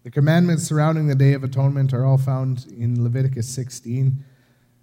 The 0.05 0.11
commandments 0.11 0.63
surrounding 0.63 1.09
the 1.09 1.17
Day 1.17 1.33
of 1.33 1.43
Atonement 1.43 1.93
are 1.93 2.05
all 2.05 2.17
found 2.17 2.67
in 2.77 3.03
Leviticus 3.03 3.49
16, 3.49 4.25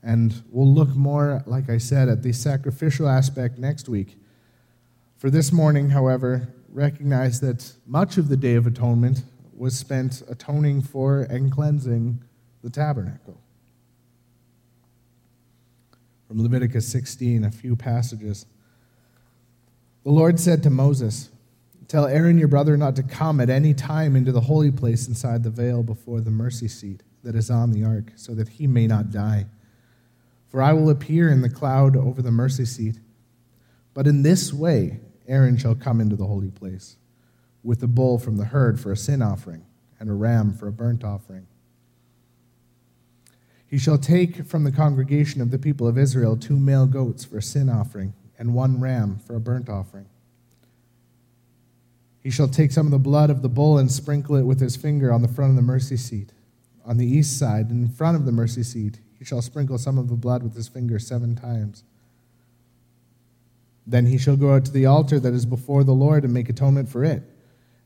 and 0.03 0.43
we'll 0.51 0.71
look 0.71 0.95
more, 0.97 1.43
like 1.45 1.69
I 1.69 1.77
said, 1.77 2.09
at 2.09 2.23
the 2.23 2.33
sacrificial 2.33 3.07
aspect 3.07 3.57
next 3.57 3.87
week. 3.87 4.17
For 5.17 5.29
this 5.29 5.53
morning, 5.53 5.91
however, 5.91 6.53
recognize 6.75 7.39
that 7.39 7.71
much 7.87 8.17
of 8.17 8.27
the 8.27 8.35
Day 8.35 8.55
of 8.55 8.67
Atonement 8.67 9.23
was 9.55 9.79
spent 9.79 10.21
atoning 10.27 10.81
for 10.81 11.21
and 11.21 11.49
cleansing 11.49 12.21
the 12.61 12.69
tabernacle. 12.69 13.39
From 16.27 16.43
Leviticus 16.43 16.85
16, 16.89 17.45
a 17.45 17.51
few 17.51 17.77
passages. 17.77 18.45
The 20.03 20.11
Lord 20.11 20.37
said 20.37 20.63
to 20.63 20.69
Moses, 20.69 21.29
Tell 21.87 22.07
Aaron 22.07 22.37
your 22.37 22.49
brother 22.49 22.75
not 22.75 22.97
to 22.97 23.03
come 23.03 23.39
at 23.39 23.49
any 23.49 23.73
time 23.73 24.17
into 24.17 24.33
the 24.33 24.41
holy 24.41 24.71
place 24.71 25.07
inside 25.07 25.43
the 25.43 25.49
veil 25.49 25.81
before 25.81 26.19
the 26.19 26.31
mercy 26.31 26.67
seat 26.67 27.03
that 27.23 27.35
is 27.35 27.49
on 27.49 27.71
the 27.71 27.85
ark, 27.85 28.11
so 28.15 28.35
that 28.35 28.49
he 28.49 28.67
may 28.67 28.85
not 28.85 29.11
die. 29.11 29.45
For 30.49 30.61
I 30.61 30.73
will 30.73 30.89
appear 30.89 31.29
in 31.29 31.41
the 31.41 31.49
cloud 31.49 31.95
over 31.95 32.21
the 32.21 32.31
mercy 32.31 32.65
seat. 32.65 32.99
But 33.93 34.07
in 34.07 34.23
this 34.23 34.51
way 34.51 34.99
Aaron 35.27 35.57
shall 35.57 35.75
come 35.75 35.99
into 35.99 36.15
the 36.15 36.27
holy 36.27 36.51
place, 36.51 36.97
with 37.63 37.79
the 37.79 37.87
bull 37.87 38.19
from 38.19 38.37
the 38.37 38.45
herd 38.45 38.79
for 38.79 38.91
a 38.91 38.97
sin 38.97 39.21
offering, 39.21 39.65
and 39.99 40.09
a 40.09 40.13
ram 40.13 40.53
for 40.53 40.67
a 40.67 40.71
burnt 40.71 41.03
offering. 41.03 41.47
He 43.67 43.77
shall 43.77 43.97
take 43.97 44.45
from 44.45 44.63
the 44.63 44.71
congregation 44.71 45.41
of 45.41 45.51
the 45.51 45.59
people 45.59 45.87
of 45.87 45.97
Israel 45.97 46.37
two 46.37 46.57
male 46.57 46.85
goats 46.85 47.25
for 47.25 47.37
a 47.39 47.41
sin 47.41 47.69
offering, 47.69 48.13
and 48.37 48.53
one 48.53 48.79
ram 48.79 49.17
for 49.17 49.35
a 49.35 49.39
burnt 49.39 49.69
offering. 49.69 50.05
He 52.19 52.29
shall 52.31 52.47
take 52.47 52.71
some 52.71 52.87
of 52.87 52.91
the 52.91 52.97
blood 52.97 53.29
of 53.29 53.41
the 53.41 53.49
bull 53.49 53.77
and 53.77 53.91
sprinkle 53.91 54.35
it 54.35 54.43
with 54.43 54.59
his 54.59 54.75
finger 54.75 55.13
on 55.13 55.21
the 55.21 55.27
front 55.27 55.51
of 55.51 55.55
the 55.55 55.61
mercy 55.61 55.97
seat. 55.97 56.33
On 56.83 56.97
the 56.97 57.05
east 57.05 57.37
side, 57.37 57.69
in 57.69 57.87
front 57.87 58.15
of 58.15 58.25
the 58.25 58.31
mercy 58.31 58.63
seat, 58.63 58.99
he 59.17 59.25
shall 59.25 59.41
sprinkle 59.41 59.77
some 59.77 59.97
of 59.97 60.07
the 60.07 60.15
blood 60.15 60.43
with 60.43 60.55
his 60.55 60.67
finger 60.67 60.99
seven 60.99 61.35
times. 61.35 61.83
Then 63.87 64.07
he 64.07 64.17
shall 64.17 64.35
go 64.35 64.53
out 64.53 64.65
to 64.65 64.71
the 64.71 64.85
altar 64.85 65.19
that 65.19 65.33
is 65.33 65.45
before 65.45 65.83
the 65.83 65.93
Lord 65.93 66.23
and 66.23 66.33
make 66.33 66.49
atonement 66.49 66.89
for 66.89 67.03
it, 67.03 67.23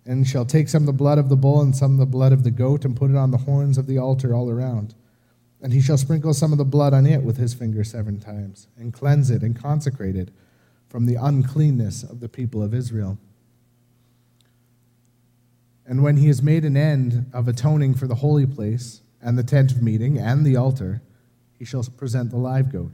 and 0.06 0.25
shall 0.25 0.46
take 0.46 0.70
some 0.70 0.84
of 0.84 0.88
the 0.88 0.94
blood 0.94 1.18
of 1.18 1.29
the 1.29 1.36
bull 1.36 1.62
and 1.62 1.75
some 1.75 1.94
of 1.94 1.98
the 1.98 2.06
blood 2.06 2.32
of 2.32 2.44
the 2.44 2.51
goat 2.51 2.86
and 2.86 2.96
put 2.96 3.12
it 3.12 3.18
on 3.18 3.32
the 3.32 3.38
horns 3.38 3.77
of 3.77 3.86
the 3.86 3.98
altar 3.98 4.34
all 4.34 4.50
around. 4.50 4.96
And 5.62 5.74
he 5.74 5.82
shall 5.82 5.98
sprinkle 5.98 6.34
some 6.34 6.51
of 6.53 6.58
the 6.58 6.65
blood 6.65 6.94
on 6.94 7.06
it 7.06 7.22
with 7.22 7.38
his 7.38 7.53
finger 7.53 7.84
seven 7.84 8.20
times, 8.20 8.68
and 8.77 8.94
cleanse 8.94 9.29
it 9.29 9.41
and 9.41 9.60
consecrate 9.60 10.15
it 10.15 10.32
from 10.88 11.06
the 11.06 11.15
uncleanness 11.15 12.03
of 12.03 12.22
the 12.22 12.29
people 12.29 12.63
of 12.63 12.74
Israel. 12.74 13.18
And 15.86 16.01
when 16.01 16.18
he 16.18 16.27
has 16.27 16.41
made 16.41 16.63
an 16.65 16.77
end 16.77 17.25
of 17.34 17.48
atoning 17.48 17.96
for 17.96 18.08
the 18.08 18.15
holy 18.15 18.46
place, 18.46 19.01
and 19.22 19.38
the 19.38 19.44
tent 19.44 19.72
of 19.72 19.82
meeting, 19.82 20.18
and 20.18 20.46
the 20.46 20.56
altar, 20.56 21.01
he 21.58 21.65
shall 21.65 21.84
present 21.84 22.32
the 22.32 22.38
live 22.38 22.72
goat. 22.72 22.94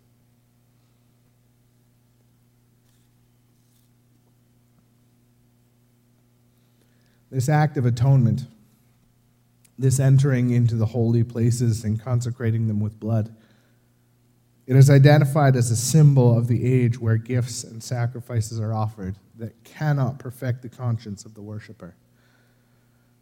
This 7.31 7.47
act 7.47 7.77
of 7.77 7.85
atonement, 7.85 8.45
this 9.79 9.99
entering 9.99 10.49
into 10.49 10.75
the 10.75 10.87
holy 10.87 11.23
places 11.23 11.85
and 11.85 11.99
consecrating 11.99 12.67
them 12.67 12.81
with 12.81 12.99
blood, 12.99 13.33
it 14.67 14.75
is 14.75 14.89
identified 14.89 15.55
as 15.55 15.71
a 15.71 15.75
symbol 15.75 16.37
of 16.37 16.47
the 16.47 16.65
age 16.65 16.99
where 16.99 17.17
gifts 17.17 17.63
and 17.63 17.81
sacrifices 17.81 18.59
are 18.59 18.73
offered 18.73 19.15
that 19.37 19.63
cannot 19.63 20.19
perfect 20.19 20.61
the 20.61 20.69
conscience 20.69 21.25
of 21.25 21.33
the 21.33 21.41
worshiper, 21.41 21.95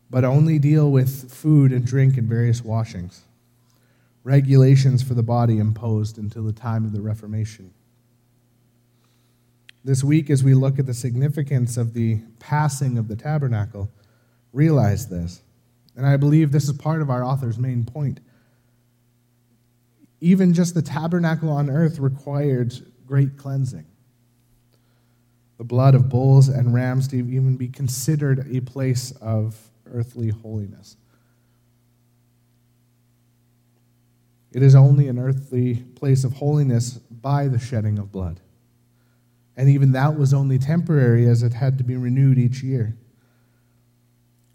but 0.10 0.26
only 0.26 0.60
deal 0.60 0.92
with 0.92 1.32
food 1.32 1.72
and 1.72 1.86
drink 1.86 2.18
and 2.18 2.28
various 2.28 2.64
washings, 2.64 3.24
regulations 4.24 5.02
for 5.02 5.14
the 5.14 5.24
body 5.24 5.60
imposed 5.60 6.18
until 6.18 6.44
the 6.44 6.52
time 6.52 6.84
of 6.84 6.92
the 6.92 7.02
Reformation. 7.02 7.74
This 9.84 10.04
week, 10.04 10.30
as 10.30 10.44
we 10.44 10.54
look 10.54 10.78
at 10.78 10.88
the 10.88 10.94
significance 10.94 11.78
of 11.78 11.94
the 11.94 12.20
passing 12.40 12.98
of 12.98 13.08
the 13.08 13.16
tabernacle, 13.16 13.90
realize 14.54 15.08
this. 15.08 15.42
And 15.96 16.06
I 16.06 16.18
believe 16.18 16.52
this 16.52 16.70
is 16.70 16.78
part 16.78 17.02
of 17.02 17.10
our 17.10 17.24
author's 17.24 17.58
main 17.58 17.84
point. 17.84 18.20
Even 20.22 20.54
just 20.54 20.74
the 20.74 20.82
tabernacle 20.82 21.50
on 21.50 21.70
earth 21.70 22.00
required 22.00 22.74
great 23.06 23.38
cleansing. 23.38 23.86
The 25.58 25.64
blood 25.64 25.96
of 25.96 26.10
bulls 26.10 26.48
and 26.48 26.74
rams 26.74 27.08
to 27.10 27.18
even 27.18 27.58
be 27.58 27.68
considered 27.68 28.48
a 28.50 28.62
place 28.62 29.12
of 29.22 29.58
earthly 29.92 30.30
holiness. 30.30 30.96
It 34.52 34.64
is 34.64 34.74
only 34.74 35.08
an 35.08 35.20
earthly 35.20 35.76
place 35.76 36.24
of 36.24 36.34
holiness 36.34 36.94
by 36.98 37.48
the 37.48 37.60
shedding 37.60 38.00
of 38.00 38.12
blood. 38.12 38.40
And 39.56 39.70
even 39.70 39.92
that 39.92 40.18
was 40.18 40.34
only 40.34 40.58
temporary 40.58 41.28
as 41.28 41.44
it 41.44 41.54
had 41.54 41.78
to 41.78 41.84
be 41.84 41.98
renewed 41.98 42.38
each 42.38 42.64
year. 42.64 42.96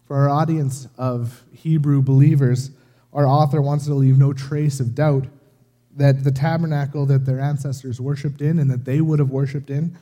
For 0.05 0.15
our 0.17 0.29
audience 0.29 0.87
of 0.97 1.43
Hebrew 1.51 2.01
believers, 2.01 2.71
our 3.11 3.25
author 3.25 3.61
wants 3.61 3.85
to 3.85 3.93
leave 3.93 4.17
no 4.17 4.33
trace 4.33 4.79
of 4.79 4.93
doubt 4.93 5.25
that 5.95 6.23
the 6.23 6.31
tabernacle 6.31 7.05
that 7.07 7.25
their 7.25 7.39
ancestors 7.39 7.99
worshiped 7.99 8.41
in 8.41 8.59
and 8.59 8.69
that 8.69 8.85
they 8.85 9.01
would 9.01 9.19
have 9.19 9.31
worshiped 9.31 9.69
in, 9.69 9.97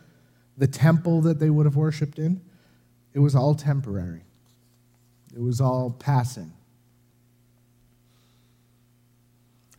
the 0.57 0.67
temple 0.67 1.21
that 1.21 1.39
they 1.39 1.49
would 1.49 1.65
have 1.65 1.75
worshiped 1.75 2.19
in, 2.19 2.41
it 3.13 3.19
was 3.19 3.35
all 3.35 3.53
temporary. 3.55 4.23
It 5.35 5.41
was 5.41 5.61
all 5.61 5.91
passing. 5.91 6.51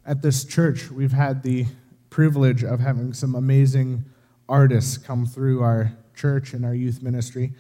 At 0.07 0.23
this 0.23 0.45
church, 0.45 0.91
we've 0.91 1.13
had 1.13 1.43
the 1.43 1.67
privilege 2.11 2.63
of 2.63 2.81
having 2.81 3.13
some 3.13 3.35
amazing 3.35 4.05
artists 4.49 4.99
come 4.99 5.27
through 5.27 5.63
our 5.63 5.93
church 6.15 6.53
and 6.53 6.65
our 6.65 6.75
youth 6.75 7.03
ministry. 7.03 7.53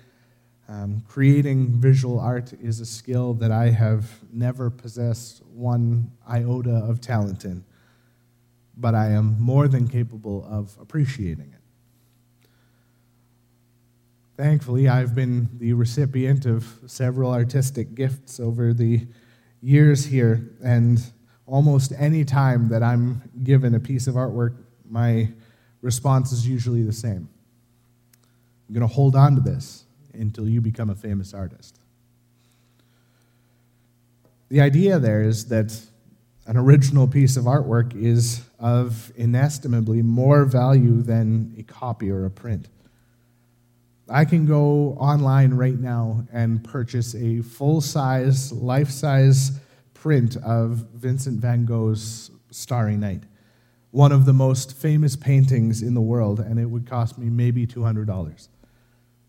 Um, 0.68 1.02
creating 1.06 1.78
visual 1.80 2.18
art 2.18 2.52
is 2.54 2.80
a 2.80 2.86
skill 2.86 3.34
that 3.34 3.52
I 3.52 3.68
have 3.68 4.08
never 4.32 4.70
possessed 4.70 5.42
one 5.52 6.10
iota 6.28 6.76
of 6.76 7.00
talent 7.00 7.44
in, 7.44 7.64
but 8.76 8.94
I 8.94 9.10
am 9.10 9.38
more 9.38 9.68
than 9.68 9.88
capable 9.88 10.46
of 10.48 10.76
appreciating 10.80 11.52
it. 11.52 12.48
Thankfully, 14.36 14.88
I've 14.88 15.14
been 15.14 15.50
the 15.58 15.74
recipient 15.74 16.46
of 16.46 16.66
several 16.86 17.30
artistic 17.30 17.94
gifts 17.94 18.40
over 18.40 18.72
the 18.72 19.06
years 19.60 20.06
here, 20.06 20.50
and 20.62 20.98
almost 21.46 21.92
any 21.98 22.24
time 22.24 22.68
that 22.68 22.82
I'm 22.82 23.22
given 23.42 23.74
a 23.74 23.80
piece 23.80 24.06
of 24.06 24.14
artwork, 24.14 24.56
my 24.88 25.28
response 25.82 26.32
is 26.32 26.48
usually 26.48 26.82
the 26.82 26.92
same 26.92 27.28
I'm 28.66 28.74
going 28.74 28.88
to 28.88 28.92
hold 28.92 29.14
on 29.14 29.34
to 29.34 29.40
this 29.40 29.83
until 30.14 30.48
you 30.48 30.60
become 30.60 30.90
a 30.90 30.94
famous 30.94 31.34
artist. 31.34 31.78
The 34.48 34.60
idea 34.60 34.98
there 34.98 35.22
is 35.22 35.46
that 35.46 35.80
an 36.46 36.56
original 36.56 37.08
piece 37.08 37.36
of 37.36 37.44
artwork 37.44 37.94
is 37.94 38.42
of 38.58 39.12
inestimably 39.16 40.02
more 40.02 40.44
value 40.44 41.02
than 41.02 41.54
a 41.58 41.62
copy 41.62 42.10
or 42.10 42.26
a 42.26 42.30
print. 42.30 42.68
I 44.08 44.26
can 44.26 44.44
go 44.44 44.90
online 45.00 45.54
right 45.54 45.78
now 45.78 46.26
and 46.30 46.62
purchase 46.62 47.14
a 47.14 47.40
full 47.40 47.80
size, 47.80 48.52
life 48.52 48.90
size 48.90 49.52
print 49.94 50.36
of 50.44 50.86
Vincent 50.94 51.40
van 51.40 51.64
Gogh's 51.64 52.30
Starry 52.50 52.96
Night, 52.96 53.22
one 53.90 54.12
of 54.12 54.26
the 54.26 54.34
most 54.34 54.76
famous 54.76 55.16
paintings 55.16 55.80
in 55.80 55.94
the 55.94 56.02
world, 56.02 56.40
and 56.40 56.58
it 56.60 56.66
would 56.66 56.86
cost 56.86 57.16
me 57.16 57.30
maybe 57.30 57.66
$200. 57.66 58.48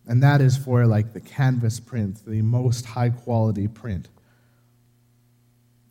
And 0.08 0.22
that 0.22 0.41
is 0.41 0.58
for 0.58 0.86
like 0.86 1.13
the 1.13 1.22
canvas 1.22 1.80
print, 1.80 2.24
the 2.26 2.41
most 2.41 2.86
high 2.86 3.10
quality 3.10 3.68
print. 3.68 4.08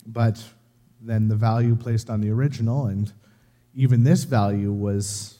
But 0.06 0.42
then 1.00 1.28
the 1.28 1.36
value 1.36 1.74
placed 1.74 2.08
on 2.10 2.20
the 2.20 2.30
original, 2.30 2.86
and 2.86 3.12
even 3.74 4.04
this 4.04 4.24
value 4.24 4.72
was 4.72 5.38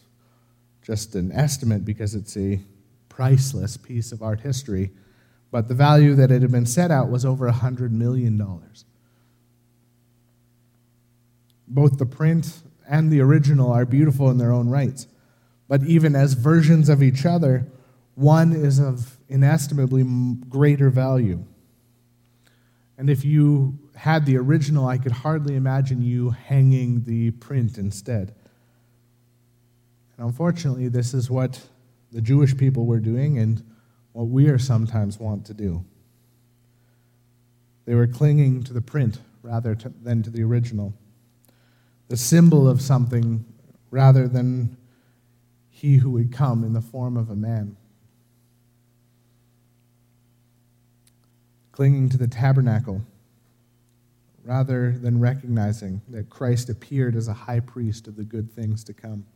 just 0.83 1.15
an 1.15 1.33
estimate 1.33 1.85
because 1.85 2.15
it's 2.15 2.37
a 2.37 2.61
priceless 3.09 3.77
piece 3.77 4.13
of 4.13 4.23
art 4.23 4.41
history. 4.41 4.91
But 5.51 5.69
the 5.69 5.75
value 5.75 6.15
that 6.17 6.31
it 6.31 6.43
had 6.43 6.51
been 6.51 6.67
set 6.67 6.91
at 6.91 7.09
was 7.09 7.25
over 7.25 7.51
$100 7.51 7.91
million. 7.93 8.37
Both 11.69 11.99
the 11.99 12.07
print 12.07 12.61
and 12.89 13.11
the 13.11 13.21
original 13.21 13.73
are 13.73 13.87
beautiful 13.87 14.31
in 14.31 14.39
their 14.39 14.53
own 14.53 14.69
rights. 14.69 15.07
But 15.69 15.85
even 15.85 16.15
as 16.15 16.35
versions 16.35 16.89
of 16.89 17.03
each 17.03 17.25
other, 17.25 17.67
one 18.14 18.53
is 18.53 18.79
of 18.79 19.16
inestimably 19.29 20.05
greater 20.48 20.90
value. 20.90 21.44
And 22.96 23.11
if 23.11 23.24
you 23.24 23.79
had 23.96 24.24
the 24.24 24.37
original, 24.37 24.87
I 24.87 24.98
could 24.98 25.12
hardly 25.12 25.57
imagine 25.57 26.03
you 26.03 26.31
hanging 26.31 27.05
the 27.05 27.33
print 27.33 27.79
instead. 27.79 28.35
And 30.16 30.27
unfortunately, 30.27 30.88
this 30.88 31.12
is 31.12 31.31
what 31.31 31.61
the 32.12 32.20
Jewish 32.20 32.57
people 32.57 32.87
were 32.87 33.00
doing 33.00 33.38
and 33.38 33.64
what 34.12 34.29
we 34.29 34.48
are 34.48 34.59
sometimes 34.59 35.18
want 35.18 35.44
to 35.46 35.55
do. 35.55 35.85
They 37.85 37.94
were 37.94 38.07
clinging 38.07 38.62
to 38.64 38.72
the 38.72 38.81
print 38.81 39.18
rather 39.42 39.74
to, 39.74 39.92
than 40.03 40.22
to 40.22 40.31
the 40.31 40.42
original, 40.42 40.94
the 42.09 42.16
symbol 42.16 42.68
of 42.68 42.81
something 42.81 43.44
rather 43.90 44.29
than 44.29 44.77
he 45.68 45.96
who 45.96 46.11
would 46.11 46.33
come 46.33 46.62
in 46.62 46.72
the 46.72 46.81
form 46.81 47.16
of 47.16 47.29
a 47.29 47.37
man. 47.37 47.77
Clinging 51.75 52.09
to 52.11 52.17
the 52.17 52.29
tabernacle 52.29 53.03
rather 54.45 54.93
than 54.93 55.19
recognizing 55.19 56.03
that 56.09 56.31
Christ 56.31 56.71
appeared 56.71 57.17
as 57.17 57.27
a 57.27 57.33
high 57.33 57.59
priest 57.59 58.07
of 58.07 58.15
the 58.15 58.23
good 58.23 58.53
things 58.53 58.85
to 58.85 58.93
come. 58.93 59.27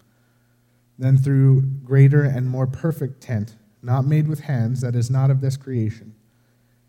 Then, 0.96 1.18
through 1.18 1.62
greater 1.83 2.22
and 2.22 2.48
more 2.48 2.68
perfect 2.68 3.20
tent, 3.20 3.57
not 3.83 4.07
made 4.07 4.29
with 4.29 4.42
hands, 4.42 4.83
that 4.83 4.94
is 4.94 5.11
not 5.11 5.33
of 5.33 5.40
this 5.40 5.57
creation, 5.57 6.14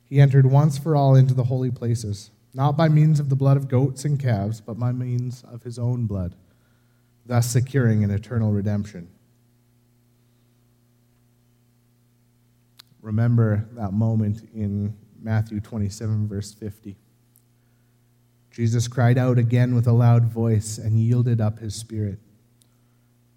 he 0.03 0.21
entered 0.21 0.45
once 0.45 0.77
for 0.77 0.95
all 0.95 1.15
into 1.15 1.33
the 1.33 1.45
holy 1.45 1.71
places, 1.71 2.29
not 2.53 2.77
by 2.77 2.87
means 2.87 3.19
of 3.19 3.29
the 3.29 3.35
blood 3.35 3.57
of 3.57 3.67
goats 3.67 4.05
and 4.05 4.19
calves, 4.19 4.61
but 4.61 4.77
by 4.77 4.91
means 4.91 5.43
of 5.51 5.63
his 5.63 5.79
own 5.79 6.05
blood, 6.05 6.35
thus 7.25 7.49
securing 7.49 8.03
an 8.03 8.11
eternal 8.11 8.51
redemption. 8.51 9.09
Remember 13.01 13.67
that 13.71 13.93
moment 13.93 14.47
in 14.53 14.95
Matthew 15.21 15.59
27, 15.59 16.27
verse 16.27 16.53
50. 16.53 16.97
Jesus 18.51 18.87
cried 18.87 19.17
out 19.17 19.37
again 19.37 19.75
with 19.75 19.87
a 19.87 19.91
loud 19.91 20.25
voice 20.25 20.77
and 20.77 20.99
yielded 20.99 21.39
up 21.39 21.59
his 21.59 21.75
spirit. 21.75 22.19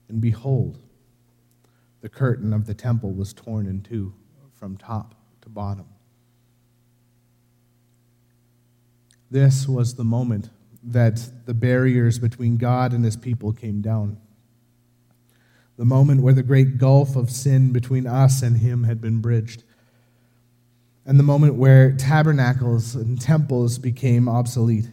And 0.09 0.21
behold, 0.21 0.79
the 2.01 2.09
curtain 2.09 2.53
of 2.53 2.66
the 2.66 2.75
temple 2.75 3.12
was 3.12 3.33
torn 3.33 3.66
in 3.66 3.83
two 3.83 4.14
from 4.55 4.77
top 4.77 5.14
to 5.42 5.49
bottom. 5.49 5.87
This 9.31 9.66
was 9.66 9.95
the 9.95 10.05
moment 10.05 10.51
that 10.83 11.47
the 11.47 11.55
barriers 11.55 12.18
between 12.18 12.57
God 12.57 12.92
and 12.92 13.05
his 13.05 13.16
people 13.16 13.53
came 13.53 13.81
down. 13.81 14.18
The 15.79 15.85
moment 15.85 16.23
where 16.23 16.35
the 16.35 16.42
great 16.42 16.77
gulf 16.77 17.16
of 17.16 17.31
sin 17.31 17.73
between 17.73 18.07
us 18.07 18.42
and 18.42 18.59
him 18.59 18.85
had 18.85 19.01
been 19.01 19.21
bridged. 19.21 19.64
And 21.04 21.18
the 21.18 21.24
moment 21.24 21.54
where 21.54 21.92
tabernacles 21.92 22.94
and 22.94 23.20
temples 23.20 23.78
became 23.78 24.28
obsolete 24.28 24.88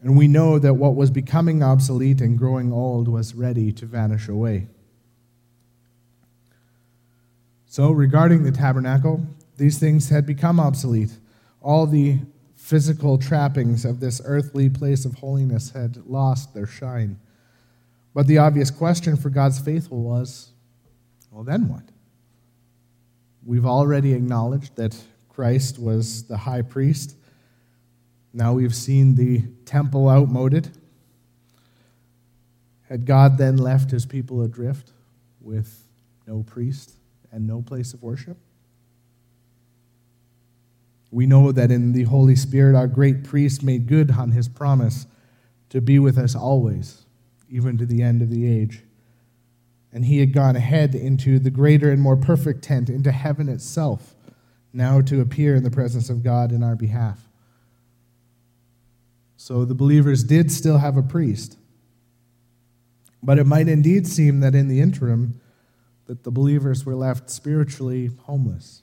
and 0.00 0.16
we 0.16 0.28
know 0.28 0.58
that 0.58 0.74
what 0.74 0.94
was 0.94 1.10
becoming 1.10 1.62
obsolete 1.62 2.20
and 2.20 2.38
growing 2.38 2.72
old 2.72 3.08
was 3.08 3.34
ready 3.34 3.72
to 3.72 3.86
vanish 3.86 4.28
away. 4.28 4.68
So, 7.66 7.90
regarding 7.90 8.44
the 8.44 8.52
tabernacle, 8.52 9.26
these 9.56 9.78
things 9.78 10.08
had 10.08 10.24
become 10.24 10.60
obsolete. 10.60 11.18
All 11.60 11.86
the 11.86 12.20
physical 12.56 13.18
trappings 13.18 13.84
of 13.84 14.00
this 14.00 14.22
earthly 14.24 14.70
place 14.70 15.04
of 15.04 15.14
holiness 15.14 15.70
had 15.70 16.06
lost 16.06 16.54
their 16.54 16.66
shine. 16.66 17.18
But 18.14 18.26
the 18.26 18.38
obvious 18.38 18.70
question 18.70 19.16
for 19.16 19.30
God's 19.30 19.58
faithful 19.58 20.02
was 20.02 20.52
well, 21.30 21.44
then 21.44 21.68
what? 21.68 21.82
We've 23.48 23.66
already 23.66 24.12
acknowledged 24.12 24.76
that 24.76 24.96
Christ 25.28 25.78
was 25.78 26.24
the 26.24 26.36
high 26.36 26.62
priest 26.62 27.16
now 28.32 28.52
we've 28.52 28.74
seen 28.74 29.14
the 29.14 29.42
temple 29.64 30.08
outmoded. 30.08 30.70
Had 32.88 33.06
God 33.06 33.38
then 33.38 33.56
left 33.56 33.90
his 33.90 34.06
people 34.06 34.42
adrift 34.42 34.92
with 35.40 35.84
no 36.26 36.42
priest 36.42 36.92
and 37.32 37.46
no 37.46 37.62
place 37.62 37.94
of 37.94 38.02
worship? 38.02 38.36
We 41.10 41.26
know 41.26 41.52
that 41.52 41.70
in 41.70 41.92
the 41.92 42.04
Holy 42.04 42.36
Spirit, 42.36 42.76
our 42.76 42.86
great 42.86 43.24
priest 43.24 43.62
made 43.62 43.86
good 43.86 44.10
on 44.10 44.32
his 44.32 44.46
promise 44.46 45.06
to 45.70 45.80
be 45.80 45.98
with 45.98 46.18
us 46.18 46.34
always, 46.34 47.06
even 47.50 47.78
to 47.78 47.86
the 47.86 48.02
end 48.02 48.20
of 48.20 48.30
the 48.30 48.46
age. 48.46 48.82
And 49.92 50.04
he 50.04 50.18
had 50.18 50.32
gone 50.32 50.56
ahead 50.56 50.94
into 50.94 51.38
the 51.38 51.50
greater 51.50 51.90
and 51.90 52.00
more 52.00 52.16
perfect 52.16 52.62
tent, 52.62 52.90
into 52.90 53.10
heaven 53.10 53.48
itself, 53.48 54.14
now 54.72 55.00
to 55.00 55.20
appear 55.20 55.56
in 55.56 55.62
the 55.62 55.70
presence 55.70 56.10
of 56.10 56.22
God 56.22 56.52
in 56.52 56.62
our 56.62 56.76
behalf. 56.76 57.28
So 59.36 59.64
the 59.64 59.74
believers 59.74 60.24
did 60.24 60.52
still 60.52 60.78
have 60.78 60.96
a 60.96 61.02
priest. 61.02 61.56
But 63.22 63.38
it 63.38 63.46
might 63.46 63.68
indeed 63.68 64.06
seem 64.06 64.40
that 64.40 64.54
in 64.54 64.68
the 64.68 64.80
interim 64.80 65.40
that 66.06 66.24
the 66.24 66.30
believers 66.30 66.84
were 66.84 66.94
left 66.94 67.30
spiritually 67.30 68.10
homeless. 68.24 68.82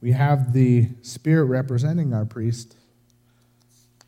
We 0.00 0.12
have 0.12 0.52
the 0.52 0.88
spirit 1.02 1.44
representing 1.44 2.14
our 2.14 2.24
priest, 2.24 2.76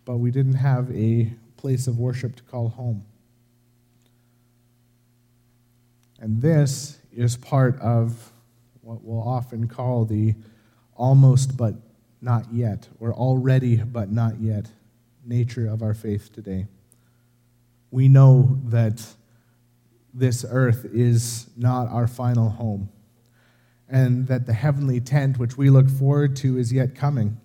but 0.04 0.18
we 0.18 0.30
didn't 0.30 0.54
have 0.54 0.90
a 0.92 1.32
place 1.56 1.86
of 1.86 1.98
worship 1.98 2.36
to 2.36 2.42
call 2.44 2.68
home. 2.68 3.04
And 6.20 6.42
this 6.42 6.98
is 7.12 7.36
part 7.36 7.80
of 7.80 8.32
what 8.82 9.02
we'll 9.02 9.26
often 9.26 9.66
call 9.66 10.04
the 10.04 10.34
almost 10.94 11.56
but 11.56 11.74
not 12.20 12.52
yet, 12.52 12.88
or 13.00 13.14
already 13.14 13.76
but 13.76 14.12
not 14.12 14.38
yet 14.40 14.70
nature 15.24 15.66
of 15.66 15.82
our 15.82 15.94
faith 15.94 16.30
today. 16.32 16.66
We 17.90 18.08
know 18.08 18.58
that 18.66 19.02
this 20.12 20.44
earth 20.48 20.86
is 20.92 21.48
not 21.56 21.88
our 21.88 22.06
final 22.06 22.50
home, 22.50 22.90
and 23.88 24.26
that 24.28 24.46
the 24.46 24.52
heavenly 24.52 25.00
tent 25.00 25.38
which 25.38 25.56
we 25.56 25.70
look 25.70 25.88
forward 25.88 26.36
to 26.36 26.58
is 26.58 26.72
yet 26.72 26.94
coming. 26.94 27.40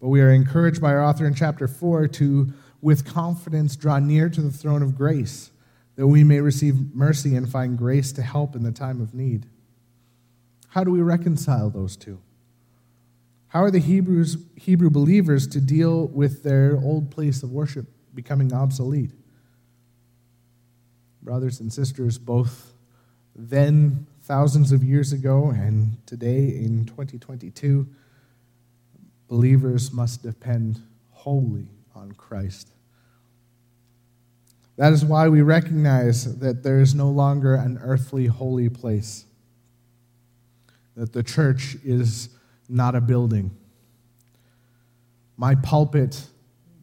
But 0.00 0.08
we 0.08 0.20
are 0.20 0.30
encouraged 0.30 0.80
by 0.80 0.92
our 0.92 1.04
author 1.04 1.26
in 1.26 1.34
chapter 1.34 1.66
4 1.66 2.08
to, 2.08 2.52
with 2.80 3.04
confidence, 3.04 3.74
draw 3.74 3.98
near 3.98 4.28
to 4.28 4.40
the 4.40 4.52
throne 4.52 4.82
of 4.82 4.96
grace, 4.96 5.50
that 5.96 6.06
we 6.06 6.24
may 6.24 6.40
receive 6.40 6.94
mercy 6.94 7.36
and 7.36 7.48
find 7.48 7.78
grace 7.78 8.12
to 8.12 8.22
help 8.22 8.56
in 8.56 8.62
the 8.62 8.72
time 8.72 9.00
of 9.00 9.14
need. 9.14 9.46
How 10.68 10.82
do 10.82 10.90
we 10.90 11.00
reconcile 11.00 11.70
those 11.70 11.96
two? 11.96 12.20
How 13.48 13.62
are 13.62 13.70
the 13.70 13.78
Hebrews, 13.78 14.36
Hebrew 14.56 14.90
believers 14.90 15.46
to 15.48 15.60
deal 15.60 16.08
with 16.08 16.42
their 16.42 16.76
old 16.76 17.12
place 17.12 17.44
of 17.44 17.52
worship 17.52 17.86
becoming 18.12 18.52
obsolete? 18.52 19.12
Brothers 21.22 21.60
and 21.60 21.72
sisters, 21.72 22.18
both 22.18 22.72
then, 23.36 24.06
thousands 24.22 24.72
of 24.72 24.82
years 24.82 25.12
ago, 25.12 25.50
and 25.50 25.96
today 26.06 26.48
in 26.48 26.84
2022, 26.86 27.86
believers 29.28 29.92
must 29.92 30.22
depend 30.22 30.80
wholly 31.10 31.68
on 31.94 32.12
Christ. 32.12 32.73
That 34.76 34.92
is 34.92 35.04
why 35.04 35.28
we 35.28 35.42
recognize 35.42 36.38
that 36.38 36.62
there 36.62 36.80
is 36.80 36.94
no 36.94 37.08
longer 37.08 37.54
an 37.54 37.78
earthly 37.82 38.26
holy 38.26 38.68
place, 38.68 39.24
that 40.96 41.12
the 41.12 41.22
church 41.22 41.76
is 41.84 42.30
not 42.68 42.94
a 42.94 43.00
building. 43.00 43.52
My 45.36 45.54
pulpit 45.54 46.26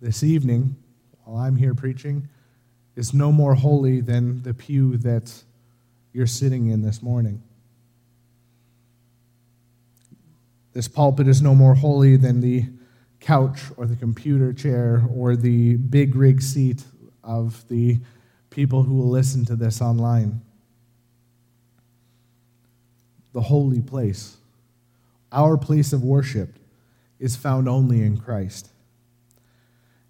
this 0.01 0.23
evening, 0.23 0.75
while 1.23 1.37
I'm 1.37 1.57
here 1.57 1.73
preaching, 1.73 2.29
is 2.95 3.13
no 3.13 3.31
more 3.31 3.55
holy 3.55 4.01
than 4.01 4.41
the 4.43 4.53
pew 4.53 4.97
that 4.97 5.43
you're 6.13 6.27
sitting 6.27 6.67
in 6.67 6.81
this 6.81 7.01
morning. 7.01 7.41
This 10.73 10.87
pulpit 10.87 11.27
is 11.27 11.41
no 11.41 11.53
more 11.53 11.75
holy 11.75 12.15
than 12.15 12.39
the 12.39 12.65
couch 13.19 13.61
or 13.77 13.85
the 13.85 13.95
computer 13.95 14.53
chair 14.53 15.05
or 15.13 15.35
the 15.35 15.75
big 15.75 16.15
rig 16.15 16.41
seat 16.41 16.83
of 17.23 17.67
the 17.67 17.99
people 18.49 18.83
who 18.83 18.95
will 18.95 19.09
listen 19.09 19.45
to 19.45 19.55
this 19.55 19.81
online. 19.81 20.41
The 23.33 23.41
holy 23.41 23.81
place 23.81 24.37
our 25.31 25.57
place 25.57 25.93
of 25.93 26.03
worship 26.03 26.59
is 27.19 27.35
found 27.35 27.69
only 27.69 28.01
in 28.01 28.17
Christ. 28.17 28.69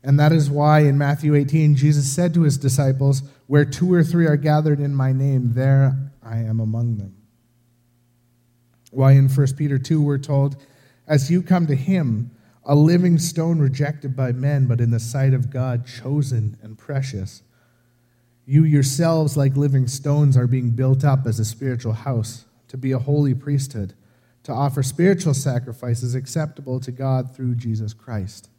And 0.04 0.20
that 0.20 0.32
is 0.32 0.50
why 0.50 0.80
in 0.80 0.98
Matthew 0.98 1.36
18, 1.36 1.76
Jesus 1.76 2.12
said 2.12 2.34
to 2.34 2.42
his 2.42 2.58
disciples, 2.58 3.22
Where 3.46 3.66
two 3.66 3.94
or 3.94 4.04
three 4.04 4.26
are 4.26 4.38
gathered 4.38 4.80
in 4.80 4.96
my 4.96 5.12
name, 5.12 5.54
there 5.54 6.12
I 6.24 6.38
am 6.38 6.60
among 6.60 6.98
them. 6.98 7.16
Why 8.90 9.12
in 9.12 9.30
1 9.30 9.48
Peter 9.56 9.78
2, 9.78 10.02
we're 10.02 10.18
told, 10.18 10.56
As 11.08 11.30
you 11.30 11.44
come 11.44 11.68
to 11.68 11.76
him, 11.76 12.32
a 12.64 12.76
living 12.76 13.18
stone 13.18 13.60
rejected 13.60 14.16
by 14.16 14.32
men, 14.32 14.68
but 14.68 14.80
in 14.80 14.92
the 14.92 15.00
sight 15.00 15.34
of 15.34 15.50
God, 15.50 15.86
chosen 15.88 16.58
and 16.62 16.78
precious. 16.78 17.42
You 18.46 18.64
yourselves, 18.64 19.36
like 19.36 19.58
living 19.58 19.88
stones, 19.88 20.38
are 20.38 20.48
being 20.48 20.72
built 20.72 21.04
up 21.04 21.26
as 21.26 21.40
a 21.40 21.46
spiritual 21.46 21.94
house, 21.94 22.46
to 22.68 22.78
be 22.78 22.92
a 22.92 23.00
holy 23.00 23.34
priesthood, 23.34 23.94
to 24.44 24.52
offer 24.52 24.84
spiritual 24.84 25.34
sacrifices 25.34 26.16
acceptable 26.16 26.80
to 26.80 26.92
God 26.92 27.36
through 27.36 27.56
Jesus 27.56 27.94
Christ. 27.94 28.50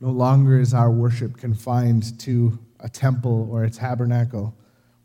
No 0.00 0.10
longer 0.10 0.58
is 0.58 0.72
our 0.72 0.90
worship 0.90 1.36
confined 1.36 2.18
to 2.20 2.58
a 2.78 2.88
temple 2.88 3.48
or 3.50 3.64
a 3.64 3.70
tabernacle 3.70 4.54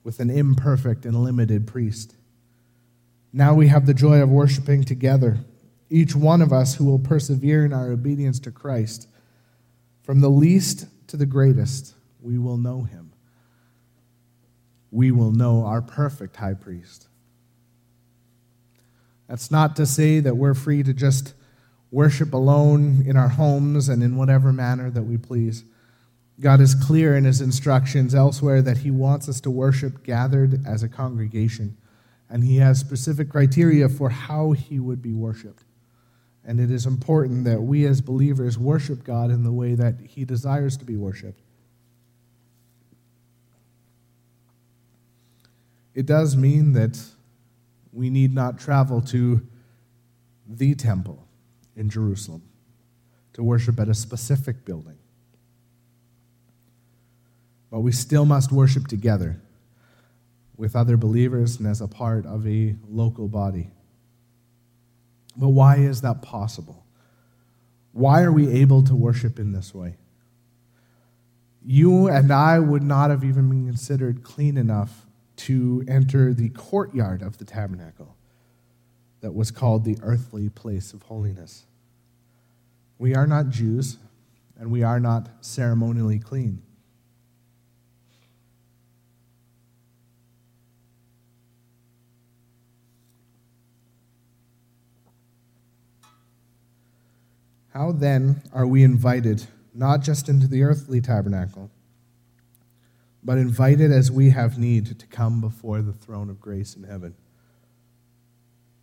with 0.03 0.19
an 0.19 0.29
imperfect 0.29 1.05
and 1.05 1.21
limited 1.21 1.67
priest. 1.67 2.15
Now 3.33 3.53
we 3.53 3.67
have 3.67 3.85
the 3.85 3.93
joy 3.93 4.21
of 4.21 4.29
worshiping 4.29 4.85
together, 4.85 5.39
each 5.89 6.15
one 6.15 6.41
of 6.41 6.51
us 6.51 6.75
who 6.75 6.85
will 6.85 6.99
persevere 6.99 7.65
in 7.65 7.73
our 7.73 7.91
obedience 7.91 8.39
to 8.41 8.51
Christ. 8.51 9.07
From 10.03 10.21
the 10.21 10.29
least 10.29 10.87
to 11.07 11.17
the 11.17 11.25
greatest, 11.25 11.93
we 12.21 12.37
will 12.37 12.57
know 12.57 12.83
him. 12.83 13.13
We 14.91 15.11
will 15.11 15.31
know 15.31 15.65
our 15.65 15.81
perfect 15.81 16.37
high 16.37 16.53
priest. 16.53 17.07
That's 19.27 19.51
not 19.51 19.75
to 19.77 19.85
say 19.85 20.19
that 20.19 20.37
we're 20.37 20.53
free 20.53 20.83
to 20.83 20.93
just 20.93 21.33
worship 21.91 22.33
alone 22.33 23.03
in 23.05 23.17
our 23.17 23.29
homes 23.29 23.89
and 23.89 24.03
in 24.03 24.17
whatever 24.17 24.51
manner 24.53 24.89
that 24.91 25.03
we 25.03 25.17
please. 25.17 25.63
God 26.39 26.59
is 26.59 26.75
clear 26.75 27.15
in 27.15 27.23
his 27.23 27.41
instructions 27.41 28.13
elsewhere 28.13 28.61
that 28.61 28.79
he 28.79 28.91
wants 28.91 29.29
us 29.29 29.39
to 29.41 29.49
worship 29.49 30.03
gathered 30.03 30.65
as 30.67 30.83
a 30.83 30.89
congregation, 30.89 31.77
and 32.29 32.43
he 32.43 32.57
has 32.57 32.79
specific 32.79 33.29
criteria 33.29 33.87
for 33.87 34.09
how 34.09 34.51
he 34.51 34.79
would 34.79 35.01
be 35.01 35.13
worshiped. 35.13 35.63
And 36.45 36.59
it 36.59 36.69
is 36.69 36.85
important 36.85 37.43
that 37.45 37.61
we 37.61 37.85
as 37.85 38.01
believers 38.01 38.57
worship 38.57 39.03
God 39.03 39.31
in 39.31 39.43
the 39.43 39.51
way 39.51 39.73
that 39.73 39.95
he 40.07 40.25
desires 40.25 40.77
to 40.77 40.85
be 40.85 40.95
worshiped. 40.95 41.41
It 45.95 46.05
does 46.05 46.35
mean 46.35 46.73
that 46.73 47.01
we 47.91 48.09
need 48.09 48.33
not 48.33 48.59
travel 48.59 49.01
to 49.01 49.41
the 50.47 50.75
temple 50.75 51.25
in 51.75 51.89
Jerusalem 51.89 52.43
to 53.33 53.43
worship 53.43 53.79
at 53.79 53.89
a 53.89 53.93
specific 53.93 54.65
building. 54.65 54.97
But 57.71 57.79
we 57.79 57.91
still 57.91 58.25
must 58.25 58.51
worship 58.51 58.87
together 58.87 59.41
with 60.57 60.75
other 60.75 60.95
believers 60.95 61.57
and 61.57 61.67
as 61.67 61.81
a 61.81 61.87
part 61.87 62.25
of 62.25 62.45
a 62.47 62.75
local 62.87 63.27
body. 63.27 63.71
But 65.37 65.49
why 65.49 65.77
is 65.77 66.01
that 66.01 66.21
possible? 66.21 66.85
Why 67.91 68.23
are 68.23 68.31
we 68.31 68.49
able 68.49 68.83
to 68.83 68.95
worship 68.95 69.39
in 69.39 69.51
this 69.51 69.73
way? 69.73 69.97
You 71.63 72.07
and 72.07 72.31
I 72.31 72.59
would 72.59 72.83
not 72.83 73.09
have 73.09 73.23
even 73.23 73.49
been 73.49 73.65
considered 73.65 74.23
clean 74.23 74.57
enough 74.57 75.05
to 75.37 75.83
enter 75.87 76.33
the 76.33 76.49
courtyard 76.49 77.21
of 77.21 77.37
the 77.37 77.45
tabernacle 77.45 78.15
that 79.21 79.33
was 79.33 79.51
called 79.51 79.83
the 79.83 79.97
earthly 80.01 80.49
place 80.49 80.93
of 80.93 81.03
holiness. 81.03 81.65
We 82.97 83.15
are 83.15 83.27
not 83.27 83.49
Jews, 83.49 83.97
and 84.57 84.71
we 84.71 84.83
are 84.83 84.99
not 84.99 85.29
ceremonially 85.41 86.19
clean. 86.19 86.61
How 97.75 97.91
then 97.91 98.41
are 98.53 98.65
we 98.65 98.83
invited 98.83 99.45
not 99.73 100.01
just 100.01 100.29
into 100.29 100.47
the 100.47 100.63
earthly 100.63 101.01
tabernacle, 101.01 101.69
but 103.21 103.37
invited 103.37 103.91
as 103.91 104.09
we 104.09 104.29
have 104.29 104.57
need 104.57 104.97
to 104.97 105.05
come 105.07 105.41
before 105.41 105.81
the 105.81 105.91
throne 105.91 106.29
of 106.29 106.39
grace 106.39 106.77
in 106.77 106.83
heaven? 106.83 107.15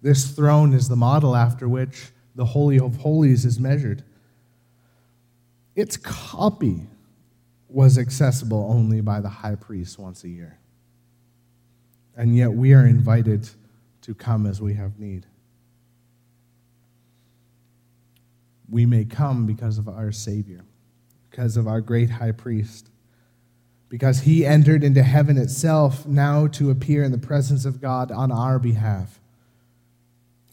This 0.03 0.33
throne 0.33 0.75
is 0.75 0.91
the 0.91 0.97
model 0.97 1.35
after 1.35 1.67
which 1.67 2.11
the 2.35 2.45
Holy 2.45 2.79
of 2.79 2.97
Holies 2.97 3.47
is 3.47 3.59
measured. 3.59 4.05
Its 5.75 5.97
copy 5.97 6.83
was 7.71 7.97
accessible 7.97 8.71
only 8.71 9.01
by 9.01 9.23
the 9.23 9.29
high 9.31 9.55
priest 9.55 9.99
once 9.99 10.23
a 10.23 10.29
year. 10.29 10.59
And 12.15 12.37
yet 12.37 12.53
we 12.53 12.75
are 12.75 12.85
invited 12.85 13.49
to 14.03 14.15
come 14.15 14.45
as 14.45 14.61
we 14.61 14.75
have 14.75 14.99
need. 14.99 15.25
We 18.73 18.87
may 18.87 19.05
come 19.05 19.47
because 19.47 19.77
of 19.77 19.87
our 19.87 20.11
Savior, 20.13 20.65
because 21.31 21.59
of 21.59 21.69
our 21.69 21.83
great 21.83 22.09
high 22.09 22.33
priest, 22.33 22.89
because 23.91 24.21
he 24.21 24.47
entered 24.47 24.83
into 24.83 25.03
heaven 25.03 25.37
itself 25.37 26.07
now 26.07 26.47
to 26.47 26.71
appear 26.71 27.05
in 27.05 27.13
the 27.13 27.19
presence 27.19 27.67
of 27.67 27.83
God 27.83 28.11
on 28.11 28.33
our 28.33 28.59
behalf. 28.59 29.21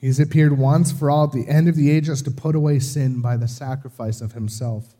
He's 0.02 0.20
appeared 0.20 0.58
once 0.58 0.92
for 0.92 1.10
all 1.10 1.24
at 1.24 1.32
the 1.32 1.48
end 1.48 1.70
of 1.70 1.78
the 1.78 1.90
ages 1.90 2.22
to 2.24 2.32
put 2.32 2.56
away 2.56 2.80
sin 2.80 3.22
by 3.22 3.38
the 3.38 3.48
sacrifice 3.48 4.20
of 4.20 4.34
himself. 4.34 4.98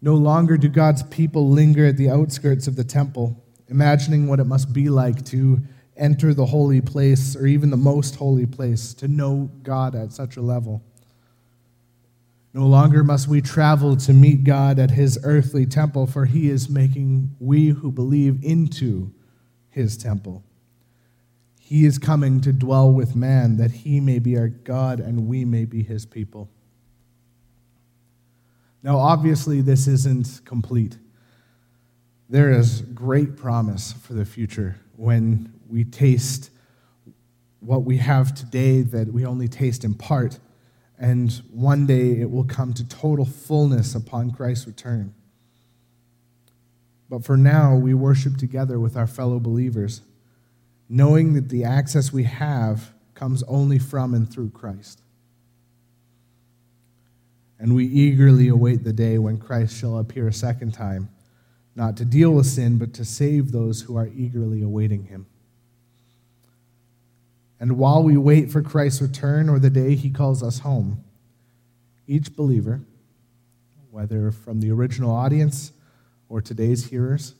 No 0.00 0.14
longer 0.14 0.56
do 0.56 0.68
God's 0.68 1.02
people 1.02 1.50
linger 1.50 1.86
at 1.86 1.96
the 1.96 2.10
outskirts 2.10 2.68
of 2.68 2.76
the 2.76 2.84
temple, 2.84 3.42
imagining 3.66 4.28
what 4.28 4.38
it 4.38 4.44
must 4.44 4.72
be 4.72 4.88
like 4.88 5.24
to 5.26 5.62
enter 5.96 6.32
the 6.32 6.46
holy 6.46 6.80
place 6.80 7.34
or 7.34 7.48
even 7.48 7.70
the 7.70 7.76
most 7.76 8.14
holy 8.14 8.46
place, 8.46 8.94
to 8.94 9.08
know 9.08 9.50
God 9.64 9.96
at 9.96 10.12
such 10.12 10.36
a 10.36 10.40
level. 10.40 10.84
No 12.54 12.66
longer 12.66 13.02
must 13.02 13.28
we 13.28 13.40
travel 13.40 13.96
to 13.96 14.12
meet 14.12 14.44
God 14.44 14.78
at 14.78 14.90
his 14.90 15.18
earthly 15.24 15.64
temple, 15.64 16.06
for 16.06 16.26
he 16.26 16.50
is 16.50 16.68
making 16.68 17.34
we 17.38 17.68
who 17.68 17.90
believe 17.90 18.44
into 18.44 19.12
his 19.70 19.96
temple. 19.96 20.44
He 21.58 21.86
is 21.86 21.96
coming 21.96 22.42
to 22.42 22.52
dwell 22.52 22.92
with 22.92 23.16
man, 23.16 23.56
that 23.56 23.70
he 23.70 24.00
may 24.00 24.18
be 24.18 24.36
our 24.36 24.48
God 24.48 25.00
and 25.00 25.26
we 25.26 25.46
may 25.46 25.64
be 25.64 25.82
his 25.82 26.04
people. 26.04 26.50
Now, 28.82 28.98
obviously, 28.98 29.62
this 29.62 29.86
isn't 29.86 30.44
complete. 30.44 30.98
There 32.28 32.50
is 32.50 32.82
great 32.82 33.36
promise 33.36 33.92
for 33.92 34.12
the 34.12 34.24
future 34.24 34.76
when 34.96 35.52
we 35.68 35.84
taste 35.84 36.50
what 37.60 37.84
we 37.84 37.98
have 37.98 38.34
today 38.34 38.82
that 38.82 39.12
we 39.12 39.24
only 39.24 39.48
taste 39.48 39.84
in 39.84 39.94
part, 39.94 40.38
and 41.02 41.42
one 41.50 41.84
day 41.84 42.20
it 42.20 42.30
will 42.30 42.44
come 42.44 42.72
to 42.72 42.88
total 42.88 43.24
fullness 43.24 43.96
upon 43.96 44.30
Christ's 44.30 44.68
return. 44.68 45.12
But 47.10 47.24
for 47.24 47.36
now, 47.36 47.74
we 47.74 47.92
worship 47.92 48.36
together 48.36 48.78
with 48.78 48.96
our 48.96 49.08
fellow 49.08 49.40
believers 49.40 50.00
knowing 50.88 51.32
that 51.34 51.48
the 51.48 51.64
access 51.64 52.12
we 52.12 52.22
have 52.24 52.92
comes 53.14 53.42
only 53.44 53.78
from 53.78 54.14
and 54.14 54.30
through 54.30 54.50
Christ. 54.50 55.00
And 57.58 57.74
we 57.74 57.86
eagerly 57.86 58.48
await 58.48 58.84
the 58.84 58.92
day 58.92 59.18
when 59.18 59.38
Christ 59.38 59.76
shall 59.76 59.98
appear 59.98 60.28
a 60.28 60.32
second 60.32 60.72
time, 60.72 61.08
not 61.74 61.96
to 61.96 62.04
deal 62.04 62.30
with 62.30 62.46
sin, 62.46 62.78
but 62.78 62.92
to 62.94 63.04
save 63.04 63.50
those 63.50 63.80
who 63.80 63.96
are 63.96 64.08
eagerly 64.14 64.62
awaiting 64.62 65.04
him. 65.04 65.26
And 67.62 67.78
while 67.78 68.02
we 68.02 68.16
wait 68.16 68.50
for 68.50 68.60
Christ's 68.60 69.00
return 69.00 69.48
or 69.48 69.60
the 69.60 69.70
day 69.70 69.94
he 69.94 70.10
calls 70.10 70.42
us 70.42 70.58
home, 70.58 71.04
each 72.08 72.34
believer, 72.34 72.80
whether 73.88 74.32
from 74.32 74.58
the 74.58 74.72
original 74.72 75.12
audience 75.12 75.70
or 76.28 76.40
today's 76.40 76.86
hearers, 76.86 77.36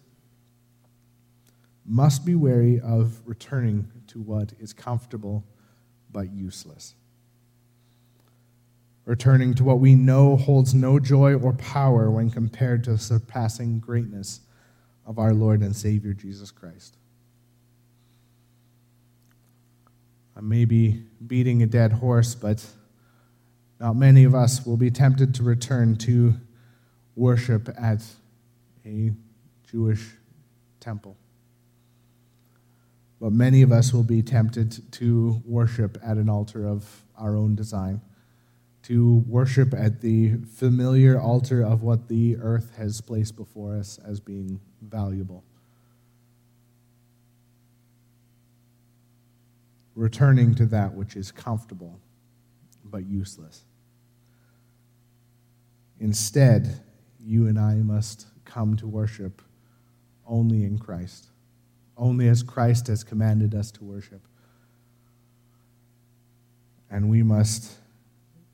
must 1.84 2.24
be 2.24 2.36
wary 2.36 2.78
of 2.78 3.20
returning 3.26 3.90
to 4.06 4.20
what 4.20 4.52
is 4.60 4.72
comfortable 4.72 5.42
but 6.12 6.30
useless. 6.30 6.94
Returning 9.04 9.54
to 9.54 9.64
what 9.64 9.80
we 9.80 9.96
know 9.96 10.36
holds 10.36 10.72
no 10.72 11.00
joy 11.00 11.34
or 11.34 11.52
power 11.54 12.08
when 12.12 12.30
compared 12.30 12.84
to 12.84 12.92
the 12.92 12.98
surpassing 12.98 13.80
greatness 13.80 14.38
of 15.04 15.18
our 15.18 15.34
Lord 15.34 15.62
and 15.62 15.74
Savior 15.74 16.12
Jesus 16.12 16.52
Christ. 16.52 16.96
I 20.36 20.40
may 20.40 20.64
be 20.64 21.04
beating 21.26 21.62
a 21.62 21.66
dead 21.66 21.92
horse, 21.92 22.34
but 22.34 22.64
not 23.78 23.96
many 23.96 24.24
of 24.24 24.34
us 24.34 24.64
will 24.64 24.76
be 24.76 24.90
tempted 24.90 25.34
to 25.34 25.42
return 25.42 25.96
to 25.98 26.34
worship 27.14 27.68
at 27.78 28.02
a 28.86 29.10
Jewish 29.70 30.12
temple. 30.80 31.16
But 33.20 33.32
many 33.32 33.62
of 33.62 33.70
us 33.70 33.92
will 33.92 34.02
be 34.02 34.22
tempted 34.22 34.92
to 34.92 35.42
worship 35.44 35.98
at 36.02 36.16
an 36.16 36.28
altar 36.28 36.66
of 36.66 37.04
our 37.16 37.36
own 37.36 37.54
design, 37.54 38.00
to 38.84 39.24
worship 39.28 39.72
at 39.74 40.00
the 40.00 40.38
familiar 40.56 41.20
altar 41.20 41.62
of 41.62 41.82
what 41.82 42.08
the 42.08 42.36
earth 42.38 42.72
has 42.76 43.00
placed 43.00 43.36
before 43.36 43.76
us 43.76 43.98
as 44.04 44.18
being 44.18 44.60
valuable. 44.80 45.44
Returning 49.94 50.54
to 50.54 50.66
that 50.66 50.94
which 50.94 51.16
is 51.16 51.30
comfortable 51.30 52.00
but 52.84 53.04
useless. 53.06 53.64
Instead, 56.00 56.80
you 57.20 57.46
and 57.46 57.58
I 57.58 57.74
must 57.76 58.26
come 58.44 58.76
to 58.76 58.86
worship 58.86 59.42
only 60.26 60.64
in 60.64 60.78
Christ, 60.78 61.28
only 61.96 62.28
as 62.28 62.42
Christ 62.42 62.88
has 62.88 63.04
commanded 63.04 63.54
us 63.54 63.70
to 63.72 63.84
worship. 63.84 64.26
And 66.90 67.08
we 67.08 67.22
must 67.22 67.72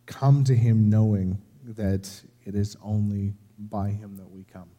come 0.07 0.45
to 0.45 0.55
Him 0.55 0.89
knowing 0.91 1.41
that 1.65 2.11
it 2.45 2.55
is 2.55 2.77
only 2.83 3.35
by 3.59 3.91
Him 3.91 4.17
that 4.17 4.31
we 4.31 4.45
come. 4.45 4.71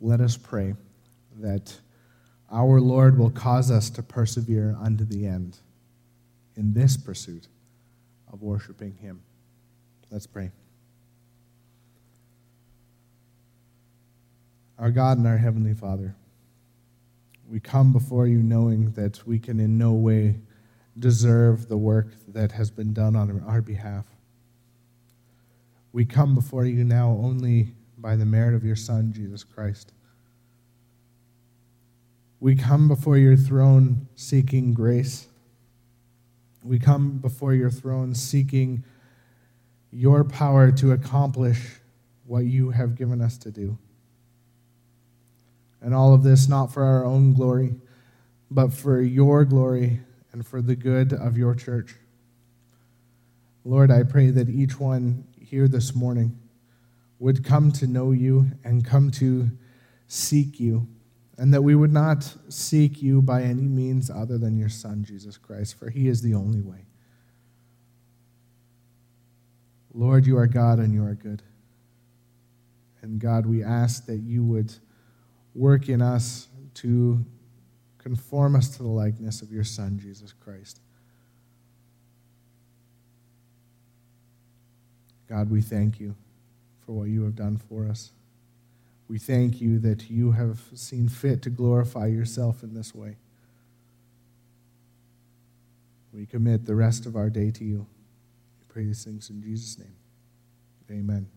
Let 0.00 0.20
us 0.20 0.36
pray 0.36 0.74
that 1.40 1.76
our 2.50 2.80
Lord 2.80 3.18
will 3.18 3.30
cause 3.30 3.70
us 3.70 3.90
to 3.90 4.02
persevere 4.02 4.76
unto 4.80 5.04
the 5.04 5.26
end 5.26 5.58
in 6.56 6.72
this 6.72 6.96
pursuit 6.96 7.48
of 8.32 8.42
worshiping 8.42 8.94
Him. 9.00 9.22
Let's 10.10 10.26
pray. 10.26 10.50
Our 14.78 14.90
God 14.90 15.18
and 15.18 15.26
our 15.26 15.38
Heavenly 15.38 15.74
Father, 15.74 16.14
we 17.48 17.60
come 17.60 17.92
before 17.92 18.26
you 18.26 18.38
knowing 18.38 18.92
that 18.92 19.26
we 19.26 19.38
can 19.38 19.58
in 19.60 19.76
no 19.76 19.92
way 19.92 20.36
deserve 20.98 21.68
the 21.68 21.76
work 21.76 22.08
that 22.28 22.52
has 22.52 22.70
been 22.70 22.92
done 22.92 23.16
on 23.16 23.42
our 23.46 23.60
behalf. 23.60 24.06
We 25.92 26.04
come 26.04 26.34
before 26.34 26.64
you 26.64 26.84
now 26.84 27.10
only 27.10 27.74
by 27.96 28.16
the 28.16 28.26
merit 28.26 28.54
of 28.54 28.64
your 28.64 28.76
Son, 28.76 29.12
Jesus 29.12 29.42
Christ. 29.42 29.92
We 32.40 32.54
come 32.54 32.86
before 32.88 33.18
your 33.18 33.36
throne 33.36 34.08
seeking 34.14 34.72
grace. 34.72 35.26
We 36.62 36.78
come 36.78 37.18
before 37.18 37.54
your 37.54 37.70
throne 37.70 38.14
seeking 38.14 38.84
your 39.90 40.22
power 40.22 40.70
to 40.72 40.92
accomplish 40.92 41.80
what 42.26 42.44
you 42.44 42.70
have 42.70 42.94
given 42.94 43.20
us 43.20 43.38
to 43.38 43.50
do. 43.50 43.78
And 45.80 45.94
all 45.94 46.14
of 46.14 46.22
this 46.22 46.48
not 46.48 46.72
for 46.72 46.84
our 46.84 47.04
own 47.04 47.34
glory, 47.34 47.74
but 48.50 48.72
for 48.72 49.00
your 49.00 49.44
glory 49.44 50.00
and 50.32 50.46
for 50.46 50.60
the 50.60 50.76
good 50.76 51.12
of 51.12 51.36
your 51.36 51.54
church. 51.54 51.94
Lord, 53.64 53.90
I 53.90 54.02
pray 54.02 54.30
that 54.30 54.48
each 54.48 54.78
one 54.78 55.26
here 55.40 55.68
this 55.68 55.94
morning 55.94 56.38
would 57.18 57.44
come 57.44 57.72
to 57.72 57.86
know 57.86 58.12
you 58.12 58.50
and 58.64 58.84
come 58.84 59.10
to 59.12 59.50
seek 60.06 60.60
you, 60.60 60.86
and 61.38 61.54
that 61.54 61.62
we 61.62 61.76
would 61.76 61.92
not 61.92 62.34
seek 62.48 63.00
you 63.00 63.22
by 63.22 63.42
any 63.42 63.62
means 63.62 64.10
other 64.10 64.38
than 64.38 64.58
your 64.58 64.68
Son, 64.68 65.04
Jesus 65.04 65.38
Christ, 65.38 65.78
for 65.78 65.88
he 65.88 66.08
is 66.08 66.20
the 66.20 66.34
only 66.34 66.60
way. 66.60 66.84
Lord, 69.94 70.26
you 70.26 70.36
are 70.36 70.48
God 70.48 70.80
and 70.80 70.92
you 70.92 71.04
are 71.04 71.14
good. 71.14 71.42
And 73.02 73.20
God, 73.20 73.46
we 73.46 73.62
ask 73.62 74.06
that 74.06 74.18
you 74.18 74.44
would 74.44 74.74
work 75.54 75.88
in 75.88 76.02
us 76.02 76.48
to 76.74 77.24
conform 77.98 78.56
us 78.56 78.76
to 78.76 78.82
the 78.82 78.88
likeness 78.88 79.40
of 79.40 79.52
your 79.52 79.64
Son, 79.64 79.98
Jesus 79.98 80.32
Christ. 80.32 80.80
God, 85.28 85.50
we 85.50 85.60
thank 85.60 86.00
you 86.00 86.16
for 86.84 86.92
what 86.92 87.08
you 87.08 87.22
have 87.22 87.36
done 87.36 87.58
for 87.68 87.86
us. 87.86 88.10
We 89.08 89.18
thank 89.18 89.60
you 89.60 89.78
that 89.78 90.10
you 90.10 90.32
have 90.32 90.60
seen 90.74 91.08
fit 91.08 91.42
to 91.42 91.50
glorify 91.50 92.06
yourself 92.06 92.62
in 92.62 92.74
this 92.74 92.94
way. 92.94 93.16
We 96.12 96.26
commit 96.26 96.66
the 96.66 96.74
rest 96.74 97.06
of 97.06 97.16
our 97.16 97.30
day 97.30 97.50
to 97.52 97.64
you. 97.64 97.86
We 98.58 98.64
pray 98.68 98.84
these 98.84 99.04
things 99.04 99.30
in 99.30 99.42
Jesus' 99.42 99.78
name. 99.78 99.96
Amen. 100.90 101.28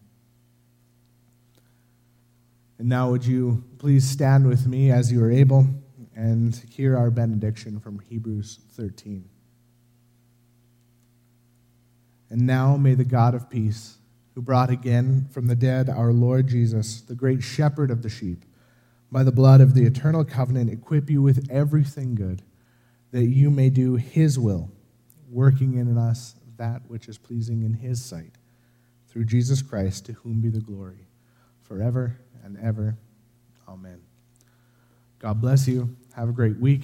And 2.77 2.89
now, 2.89 3.11
would 3.11 3.25
you 3.25 3.63
please 3.77 4.09
stand 4.09 4.47
with 4.47 4.65
me 4.65 4.91
as 4.91 5.11
you 5.11 5.23
are 5.23 5.31
able 5.31 5.67
and 6.15 6.55
hear 6.69 6.97
our 6.97 7.11
benediction 7.11 7.79
from 7.79 7.99
Hebrews 7.99 8.59
13. 8.71 9.23
And 12.29 12.47
now, 12.47 12.77
may 12.77 12.95
the 12.95 13.03
God 13.03 13.35
of 13.35 13.49
peace, 13.49 13.97
who 14.33 14.41
brought 14.41 14.69
again 14.69 15.27
from 15.31 15.47
the 15.47 15.55
dead 15.55 15.89
our 15.89 16.13
Lord 16.13 16.47
Jesus, 16.47 17.01
the 17.01 17.15
great 17.15 17.43
shepherd 17.43 17.91
of 17.91 18.01
the 18.01 18.09
sheep, 18.09 18.45
by 19.11 19.23
the 19.23 19.31
blood 19.31 19.59
of 19.59 19.73
the 19.73 19.85
eternal 19.85 20.23
covenant, 20.23 20.71
equip 20.71 21.09
you 21.09 21.21
with 21.21 21.47
everything 21.51 22.15
good, 22.15 22.41
that 23.11 23.25
you 23.25 23.49
may 23.49 23.69
do 23.69 23.95
his 23.95 24.39
will, 24.39 24.71
working 25.29 25.77
in 25.77 25.97
us 25.97 26.35
that 26.57 26.81
which 26.87 27.09
is 27.09 27.17
pleasing 27.17 27.63
in 27.63 27.73
his 27.73 28.03
sight, 28.03 28.37
through 29.07 29.25
Jesus 29.25 29.61
Christ, 29.61 30.05
to 30.05 30.13
whom 30.13 30.39
be 30.39 30.49
the 30.49 30.61
glory 30.61 31.07
forever 31.61 32.17
and 32.43 32.57
ever. 32.59 32.97
Amen. 33.67 34.01
God 35.19 35.41
bless 35.41 35.67
you. 35.67 35.95
Have 36.15 36.29
a 36.29 36.33
great 36.33 36.57
week. 36.57 36.83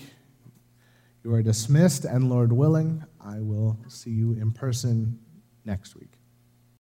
You 1.23 1.33
are 1.33 1.41
dismissed, 1.41 2.05
and 2.05 2.29
Lord 2.29 2.51
willing, 2.51 3.03
I 3.21 3.39
will 3.39 3.77
see 3.87 4.11
you 4.11 4.33
in 4.33 4.51
person 4.51 5.19
next 5.65 5.95
week. 5.95 6.16